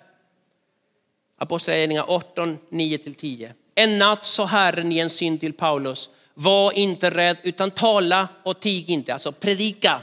Apostlagärningarna 1.38 2.06
18, 2.08 2.58
9-10. 2.70 3.52
En 3.74 3.98
natt 3.98 4.24
sa 4.24 4.44
Herren 4.44 4.92
i 4.92 4.98
en 4.98 5.10
syn 5.10 5.38
till 5.38 5.52
Paulus, 5.52 6.10
var 6.34 6.72
inte 6.72 7.10
rädd 7.10 7.36
utan 7.42 7.70
tala 7.70 8.28
och 8.42 8.60
tig 8.60 8.90
inte, 8.90 9.12
alltså 9.12 9.32
predika. 9.32 10.00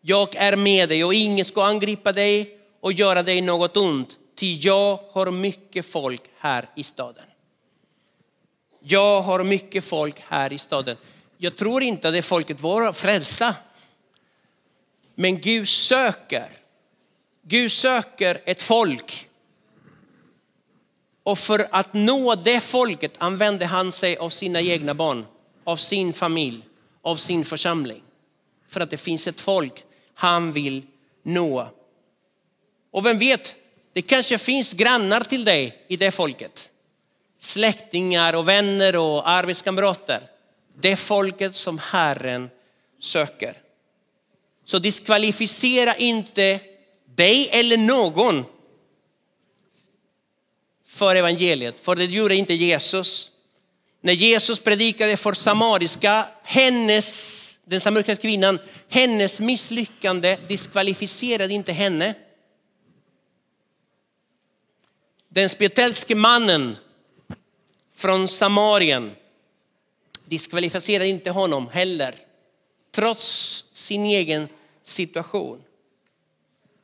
Jag 0.00 0.36
är 0.36 0.56
med 0.56 0.88
dig 0.88 1.04
och 1.04 1.14
ingen 1.14 1.44
ska 1.44 1.64
angripa 1.64 2.12
dig 2.12 2.58
och 2.80 2.92
göra 2.92 3.22
dig 3.22 3.40
något 3.40 3.76
ont, 3.76 4.18
ty 4.34 4.54
jag 4.60 5.00
har 5.12 5.30
mycket 5.30 5.86
folk 5.86 6.22
här 6.38 6.68
i 6.76 6.84
staden. 6.84 7.24
Jag 8.90 9.22
har 9.22 9.44
mycket 9.44 9.84
folk 9.84 10.16
här 10.28 10.52
i 10.52 10.58
staden. 10.58 10.96
Jag 11.38 11.56
tror 11.56 11.82
inte 11.82 12.08
att 12.08 12.14
det 12.14 12.22
folket 12.22 12.60
var 12.60 12.92
frälsta. 12.92 13.54
Men 15.14 15.40
Gud 15.40 15.68
söker. 15.68 16.48
Gud 17.42 17.72
söker 17.72 18.42
ett 18.44 18.62
folk. 18.62 19.28
Och 21.22 21.38
för 21.38 21.68
att 21.70 21.94
nå 21.94 22.34
det 22.34 22.60
folket 22.60 23.12
använder 23.18 23.66
han 23.66 23.92
sig 23.92 24.16
av 24.16 24.30
sina 24.30 24.60
egna 24.60 24.94
barn, 24.94 25.26
av 25.64 25.76
sin 25.76 26.12
familj, 26.12 26.62
av 27.02 27.16
sin 27.16 27.44
församling. 27.44 28.02
För 28.68 28.80
att 28.80 28.90
det 28.90 28.96
finns 28.96 29.26
ett 29.26 29.40
folk 29.40 29.84
han 30.14 30.52
vill 30.52 30.86
nå. 31.22 31.70
Och 32.90 33.06
vem 33.06 33.18
vet, 33.18 33.54
det 33.92 34.02
kanske 34.02 34.38
finns 34.38 34.72
grannar 34.72 35.20
till 35.20 35.44
dig 35.44 35.84
i 35.88 35.96
det 35.96 36.10
folket. 36.10 36.72
Släktingar 37.40 38.34
och 38.34 38.48
vänner 38.48 38.96
och 38.96 39.28
arbetskamrater. 39.28 40.22
Det 40.80 40.96
folket 40.96 41.54
som 41.54 41.78
Herren 41.78 42.50
söker. 43.00 43.56
Så 44.64 44.78
diskvalificera 44.78 45.94
inte 45.94 46.60
dig 47.04 47.48
eller 47.52 47.76
någon 47.76 48.44
för 50.86 51.16
evangeliet, 51.16 51.80
för 51.80 51.96
det 51.96 52.04
gjorde 52.04 52.36
inte 52.36 52.54
Jesus. 52.54 53.30
När 54.00 54.12
Jesus 54.12 54.60
predikade 54.60 55.16
för 55.16 55.32
samariska, 55.32 56.26
hennes, 56.42 57.58
den 57.64 57.80
samariska 57.80 58.16
kvinnan, 58.16 58.58
hennes 58.88 59.40
misslyckande 59.40 60.36
diskvalificerade 60.48 61.54
inte 61.54 61.72
henne. 61.72 62.14
Den 65.28 65.48
spetälske 65.48 66.14
mannen 66.14 66.76
från 67.98 68.28
Samarien 68.28 69.12
diskvalificerar 70.24 71.04
inte 71.04 71.30
honom 71.30 71.68
heller, 71.68 72.14
trots 72.90 73.64
sin 73.72 74.04
egen 74.04 74.48
situation. 74.82 75.62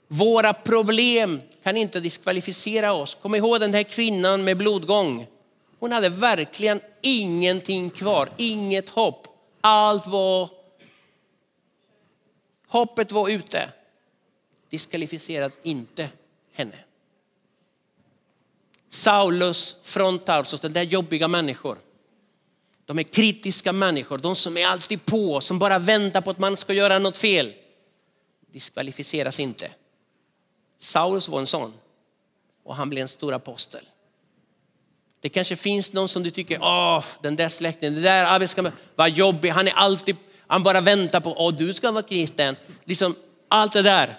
Våra 0.08 0.52
problem 0.52 1.40
kan 1.62 1.76
inte 1.76 2.00
diskvalificera 2.00 2.92
oss. 2.92 3.14
Kom 3.22 3.34
ihåg 3.34 3.60
den 3.60 3.74
här 3.74 3.82
kvinnan 3.82 4.44
med 4.44 4.56
blodgång. 4.56 5.26
Hon 5.78 5.92
hade 5.92 6.08
verkligen 6.08 6.80
ingenting 7.02 7.90
kvar, 7.90 8.28
inget 8.36 8.88
hopp. 8.88 9.26
Allt 9.60 10.06
var... 10.06 10.50
Hoppet 12.66 13.12
var 13.12 13.28
ute. 13.28 13.68
Diskvalificerat 14.70 15.52
inte 15.62 16.08
henne. 16.52 16.76
Saulus 18.94 19.80
från 19.84 20.18
Tarsus, 20.18 20.60
den 20.60 20.72
där 20.72 20.82
jobbiga 20.82 21.28
människor. 21.28 21.78
De 22.84 22.98
är 22.98 23.02
kritiska 23.02 23.72
människor, 23.72 24.18
de 24.18 24.36
som 24.36 24.56
är 24.56 24.66
alltid 24.66 25.04
på, 25.04 25.40
som 25.40 25.58
bara 25.58 25.78
väntar 25.78 26.20
på 26.20 26.30
att 26.30 26.38
man 26.38 26.56
ska 26.56 26.72
göra 26.72 26.98
något 26.98 27.16
fel. 27.16 27.52
Diskvalificeras 28.52 29.40
inte. 29.40 29.70
Saulus 30.78 31.28
var 31.28 31.40
en 31.40 31.46
sån 31.46 31.72
och 32.64 32.76
han 32.76 32.90
blev 32.90 33.02
en 33.02 33.08
stor 33.08 33.34
apostel. 33.34 33.84
Det 35.20 35.28
kanske 35.28 35.56
finns 35.56 35.92
någon 35.92 36.08
som 36.08 36.22
du 36.22 36.30
tycker, 36.30 36.58
åh, 36.62 37.04
den 37.22 37.36
där 37.36 37.48
släkten, 37.48 37.94
det 37.94 38.00
där 38.00 38.24
arbetskamraten, 38.24 38.78
vad 38.94 39.10
jobbig, 39.10 39.48
han 39.48 39.68
är 39.68 39.72
alltid, 39.72 40.16
han 40.46 40.62
bara 40.62 40.80
väntar 40.80 41.20
på, 41.20 41.34
åh, 41.38 41.54
du 41.54 41.74
ska 41.74 41.90
vara 41.90 42.02
kristen. 42.02 42.56
Liksom 42.84 43.14
allt 43.48 43.72
det 43.72 43.82
där. 43.82 44.18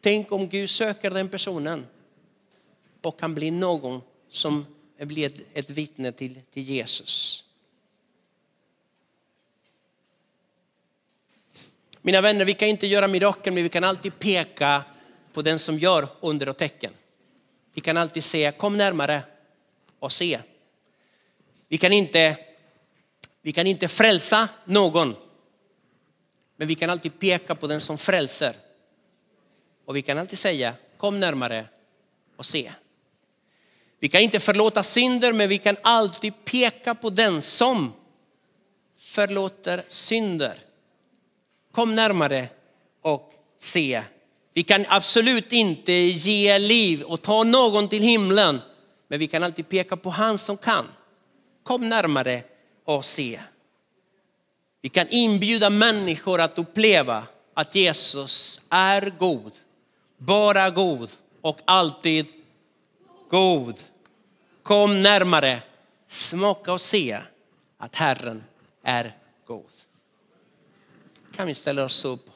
Tänk 0.00 0.32
om 0.32 0.48
Gud 0.48 0.70
söker 0.70 1.10
den 1.10 1.28
personen 1.28 1.86
och 3.06 3.20
kan 3.20 3.34
bli 3.34 3.50
någon 3.50 4.00
som 4.28 4.66
blir 4.98 5.32
ett 5.54 5.70
vittne 5.70 6.12
till, 6.12 6.40
till 6.50 6.62
Jesus. 6.62 7.44
Mina 12.02 12.20
vänner, 12.20 12.44
vi 12.44 12.54
kan 12.54 12.68
inte 12.68 12.86
göra 12.86 13.08
mirakel, 13.08 13.52
men 13.52 13.62
vi 13.62 13.68
kan 13.68 13.84
alltid 13.84 14.18
peka 14.18 14.84
på 15.32 15.42
den 15.42 15.58
som 15.58 15.78
gör 15.78 16.08
under 16.20 16.48
och 16.48 16.56
tecken. 16.56 16.92
Vi 17.74 17.80
kan 17.80 17.96
alltid 17.96 18.24
säga, 18.24 18.52
kom 18.52 18.76
närmare 18.76 19.22
och 19.98 20.12
se. 20.12 20.40
Vi 21.68 21.78
kan 21.78 21.92
inte, 21.92 22.36
vi 23.42 23.52
kan 23.52 23.66
inte 23.66 23.88
frälsa 23.88 24.48
någon, 24.64 25.16
men 26.56 26.68
vi 26.68 26.74
kan 26.74 26.90
alltid 26.90 27.18
peka 27.18 27.54
på 27.54 27.66
den 27.66 27.80
som 27.80 27.98
frälser. 27.98 28.56
Och 29.84 29.96
vi 29.96 30.02
kan 30.02 30.18
alltid 30.18 30.38
säga, 30.38 30.74
kom 30.96 31.20
närmare 31.20 31.66
och 32.36 32.46
se. 32.46 32.72
Vi 34.04 34.08
kan 34.08 34.20
inte 34.20 34.40
förlåta 34.40 34.82
synder, 34.82 35.32
men 35.32 35.48
vi 35.48 35.58
kan 35.58 35.76
alltid 35.82 36.44
peka 36.44 36.94
på 36.94 37.10
den 37.10 37.42
som 37.42 37.92
förlåter 38.98 39.84
synder. 39.88 40.58
Kom 41.72 41.94
närmare 41.94 42.48
och 43.02 43.32
se. 43.58 44.02
Vi 44.54 44.62
kan 44.62 44.84
absolut 44.88 45.52
inte 45.52 45.92
ge 45.92 46.58
liv 46.58 47.02
och 47.02 47.22
ta 47.22 47.44
någon 47.44 47.88
till 47.88 48.02
himlen, 48.02 48.60
men 49.08 49.18
vi 49.18 49.26
kan 49.26 49.42
alltid 49.42 49.68
peka 49.68 49.96
på 49.96 50.10
han 50.10 50.38
som 50.38 50.56
kan. 50.56 50.86
Kom 51.62 51.88
närmare 51.88 52.42
och 52.84 53.04
se. 53.04 53.40
Vi 54.82 54.88
kan 54.88 55.06
inbjuda 55.10 55.70
människor 55.70 56.40
att 56.40 56.58
uppleva 56.58 57.26
att 57.54 57.74
Jesus 57.74 58.60
är 58.70 59.12
god, 59.18 59.52
bara 60.18 60.70
god 60.70 61.10
och 61.40 61.58
alltid 61.64 62.26
god. 63.30 63.74
Kom 64.64 65.02
närmare, 65.02 65.62
smaka 66.06 66.72
och 66.72 66.80
se 66.80 67.20
att 67.78 67.96
Herren 67.96 68.44
är 68.82 69.16
god. 69.46 69.70
Kan 71.36 71.46
vi 71.46 71.54
ställa 71.54 71.84
oss 71.84 72.04
upp? 72.04 72.30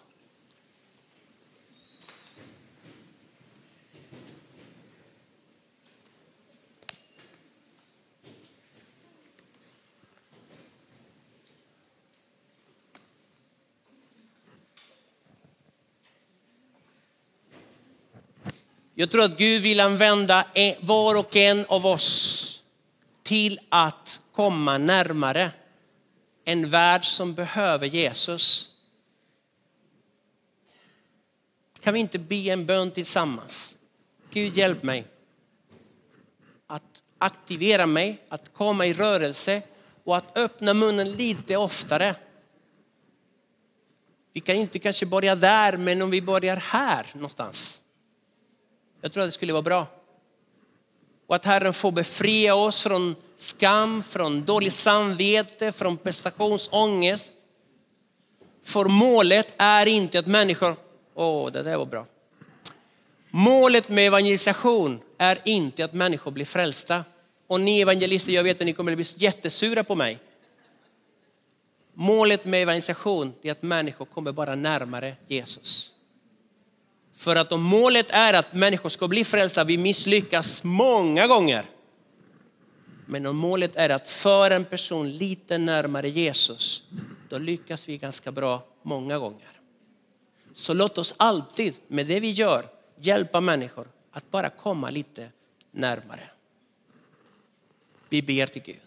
Jag 19.00 19.10
tror 19.10 19.22
att 19.22 19.38
Gud 19.38 19.62
vill 19.62 19.80
använda 19.80 20.46
e, 20.54 20.76
var 20.80 21.14
och 21.14 21.36
en 21.36 21.64
av 21.68 21.86
oss 21.86 22.62
till 23.22 23.60
att 23.68 24.20
komma 24.32 24.78
närmare 24.78 25.50
en 26.44 26.70
värld 26.70 27.04
som 27.04 27.34
behöver 27.34 27.86
Jesus. 27.86 28.74
Kan 31.80 31.94
vi 31.94 32.00
inte 32.00 32.18
be 32.18 32.36
en 32.36 32.66
bön 32.66 32.90
tillsammans? 32.90 33.76
Gud 34.30 34.56
hjälp 34.56 34.82
mig 34.82 35.06
att 36.66 37.02
aktivera 37.18 37.86
mig, 37.86 38.22
att 38.28 38.52
komma 38.52 38.86
i 38.86 38.92
rörelse 38.92 39.62
och 40.04 40.16
att 40.16 40.36
öppna 40.38 40.74
munnen 40.74 41.12
lite 41.12 41.56
oftare. 41.56 42.14
Vi 44.32 44.40
kan 44.40 44.56
inte 44.56 44.78
kanske 44.78 45.06
börja 45.06 45.34
där, 45.34 45.76
men 45.76 46.02
om 46.02 46.10
vi 46.10 46.22
börjar 46.22 46.56
här 46.56 47.06
någonstans 47.12 47.82
jag 49.00 49.12
tror 49.12 49.22
att 49.22 49.28
det 49.28 49.32
skulle 49.32 49.52
vara 49.52 49.62
bra. 49.62 49.86
Och 51.26 51.36
att 51.36 51.44
Herren 51.44 51.72
får 51.72 51.92
befria 51.92 52.54
oss 52.54 52.82
från 52.82 53.14
skam, 53.36 54.02
från 54.02 54.44
dåligt 54.44 54.74
samvete, 54.74 55.72
från 55.72 55.96
prestationsångest. 55.96 57.32
För 58.64 58.84
målet 58.84 59.52
är 59.56 59.86
inte 59.86 60.18
att 60.18 60.26
människor, 60.26 60.76
åh 61.14 61.46
oh, 61.46 61.52
det 61.52 61.62
där 61.62 61.76
var 61.76 61.86
bra. 61.86 62.06
Målet 63.30 63.88
med 63.88 64.06
evangelisation 64.06 65.00
är 65.18 65.38
inte 65.44 65.84
att 65.84 65.92
människor 65.92 66.30
blir 66.30 66.44
frälsta. 66.44 67.04
Och 67.46 67.60
ni 67.60 67.80
evangelister, 67.80 68.32
jag 68.32 68.44
vet 68.44 68.60
att 68.60 68.66
ni 68.66 68.72
kommer 68.72 68.92
att 68.92 68.98
bli 68.98 69.06
jättesura 69.16 69.84
på 69.84 69.94
mig. 69.94 70.18
Målet 71.94 72.44
med 72.44 72.62
evangelisation 72.62 73.34
är 73.42 73.52
att 73.52 73.62
människor 73.62 74.04
kommer 74.04 74.32
bara 74.32 74.54
närmare 74.54 75.16
Jesus. 75.28 75.94
För 77.18 77.36
att 77.36 77.52
om 77.52 77.62
målet 77.62 78.06
är 78.10 78.34
att 78.34 78.54
människor 78.54 78.88
ska 78.88 79.08
bli 79.08 79.24
frälsta, 79.24 79.64
vi 79.64 79.78
misslyckas 79.78 80.64
många 80.64 81.26
gånger. 81.26 81.64
Men 83.06 83.26
om 83.26 83.36
målet 83.36 83.76
är 83.76 83.88
att 83.88 84.08
föra 84.08 84.54
en 84.54 84.64
person 84.64 85.16
lite 85.16 85.58
närmare 85.58 86.08
Jesus, 86.08 86.82
då 87.28 87.38
lyckas 87.38 87.88
vi 87.88 87.98
ganska 87.98 88.32
bra 88.32 88.66
många 88.82 89.18
gånger. 89.18 89.60
Så 90.54 90.74
låt 90.74 90.98
oss 90.98 91.14
alltid 91.16 91.74
med 91.88 92.06
det 92.06 92.20
vi 92.20 92.30
gör 92.30 92.66
hjälpa 93.00 93.40
människor 93.40 93.88
att 94.12 94.30
bara 94.30 94.50
komma 94.50 94.90
lite 94.90 95.28
närmare. 95.70 96.30
Vi 98.08 98.22
ber 98.22 98.46
till 98.46 98.62
Gud. 98.62 98.80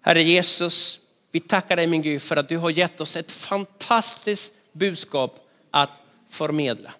Herre 0.00 0.22
Jesus, 0.22 1.06
vi 1.30 1.40
tackar 1.40 1.76
dig 1.76 1.86
min 1.86 2.02
Gud 2.02 2.22
för 2.22 2.36
att 2.36 2.48
du 2.48 2.56
har 2.56 2.70
gett 2.70 3.00
oss 3.00 3.16
ett 3.16 3.32
fantastiskt 3.32 4.54
budskap 4.72 5.48
att 5.70 6.00
förmedla. 6.34 6.92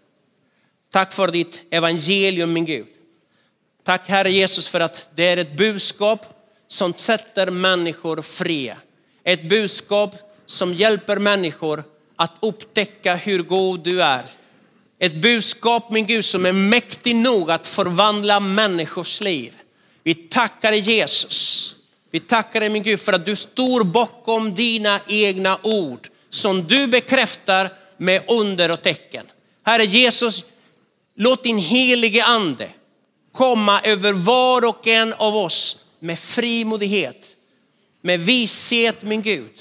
Tack 0.93 1.13
för 1.13 1.29
ditt 1.29 1.63
evangelium 1.71 2.53
min 2.53 2.65
Gud. 2.65 2.87
Tack 3.85 4.09
Herre 4.09 4.33
Jesus 4.33 4.69
för 4.69 4.81
att 4.81 5.11
det 5.15 5.27
är 5.27 5.37
ett 5.37 5.57
budskap 5.57 6.27
som 6.69 6.95
sätter 6.95 7.51
människor 7.51 8.23
fria. 8.23 8.77
Ett 9.25 9.49
budskap 9.49 10.15
som 10.47 10.75
hjälper 10.75 11.17
människor 11.17 11.85
att 12.17 12.33
upptäcka 12.41 13.15
hur 13.15 13.43
god 13.43 13.81
du 13.81 14.03
är. 14.03 14.25
Ett 14.99 15.15
budskap 15.15 15.91
min 15.91 16.07
Gud 16.07 16.25
som 16.25 16.47
är 16.47 16.53
mäktig 16.53 17.17
nog 17.17 17.51
att 17.51 17.67
förvandla 17.67 18.41
människors 18.41 19.21
liv. 19.21 19.53
Vi 20.03 20.15
tackar 20.15 20.71
dig 20.71 20.81
Jesus. 20.81 21.75
Vi 22.11 22.21
tackar 22.21 22.61
dig 22.61 22.69
min 22.69 22.83
Gud 22.83 23.01
för 23.01 23.13
att 23.13 23.27
du 23.27 23.37
står 23.37 23.85
bakom 23.85 24.55
dina 24.55 25.01
egna 25.09 25.59
ord 25.63 26.09
som 26.31 26.65
du 26.67 26.87
bekräftar 26.87 27.71
med 27.97 28.23
under 28.29 28.71
och 28.71 28.83
tecken. 28.83 29.27
Herre 29.63 29.85
Jesus, 29.85 30.45
låt 31.15 31.43
din 31.43 31.59
helige 31.59 32.25
ande 32.25 32.69
komma 33.33 33.81
över 33.81 34.13
var 34.13 34.65
och 34.65 34.87
en 34.87 35.13
av 35.13 35.37
oss 35.37 35.85
med 35.99 36.19
frimodighet, 36.19 37.37
med 38.01 38.21
vishet 38.21 39.03
min 39.03 39.23
Gud, 39.23 39.61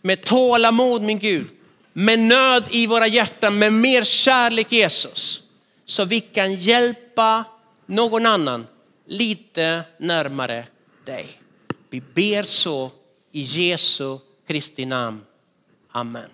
med 0.00 0.24
tålamod 0.24 1.02
min 1.02 1.18
Gud, 1.18 1.46
med 1.92 2.18
nöd 2.18 2.64
i 2.70 2.86
våra 2.86 3.06
hjärtan, 3.06 3.58
med 3.58 3.72
mer 3.72 4.04
kärlek 4.04 4.72
Jesus. 4.72 5.42
Så 5.84 6.04
vi 6.04 6.20
kan 6.20 6.54
hjälpa 6.54 7.44
någon 7.86 8.26
annan 8.26 8.66
lite 9.06 9.82
närmare 9.98 10.66
dig. 11.04 11.40
Vi 11.90 12.00
ber 12.00 12.42
så 12.42 12.90
i 13.32 13.40
Jesu 13.40 14.18
Kristi 14.46 14.84
namn. 14.84 15.20
Amen. 15.90 16.33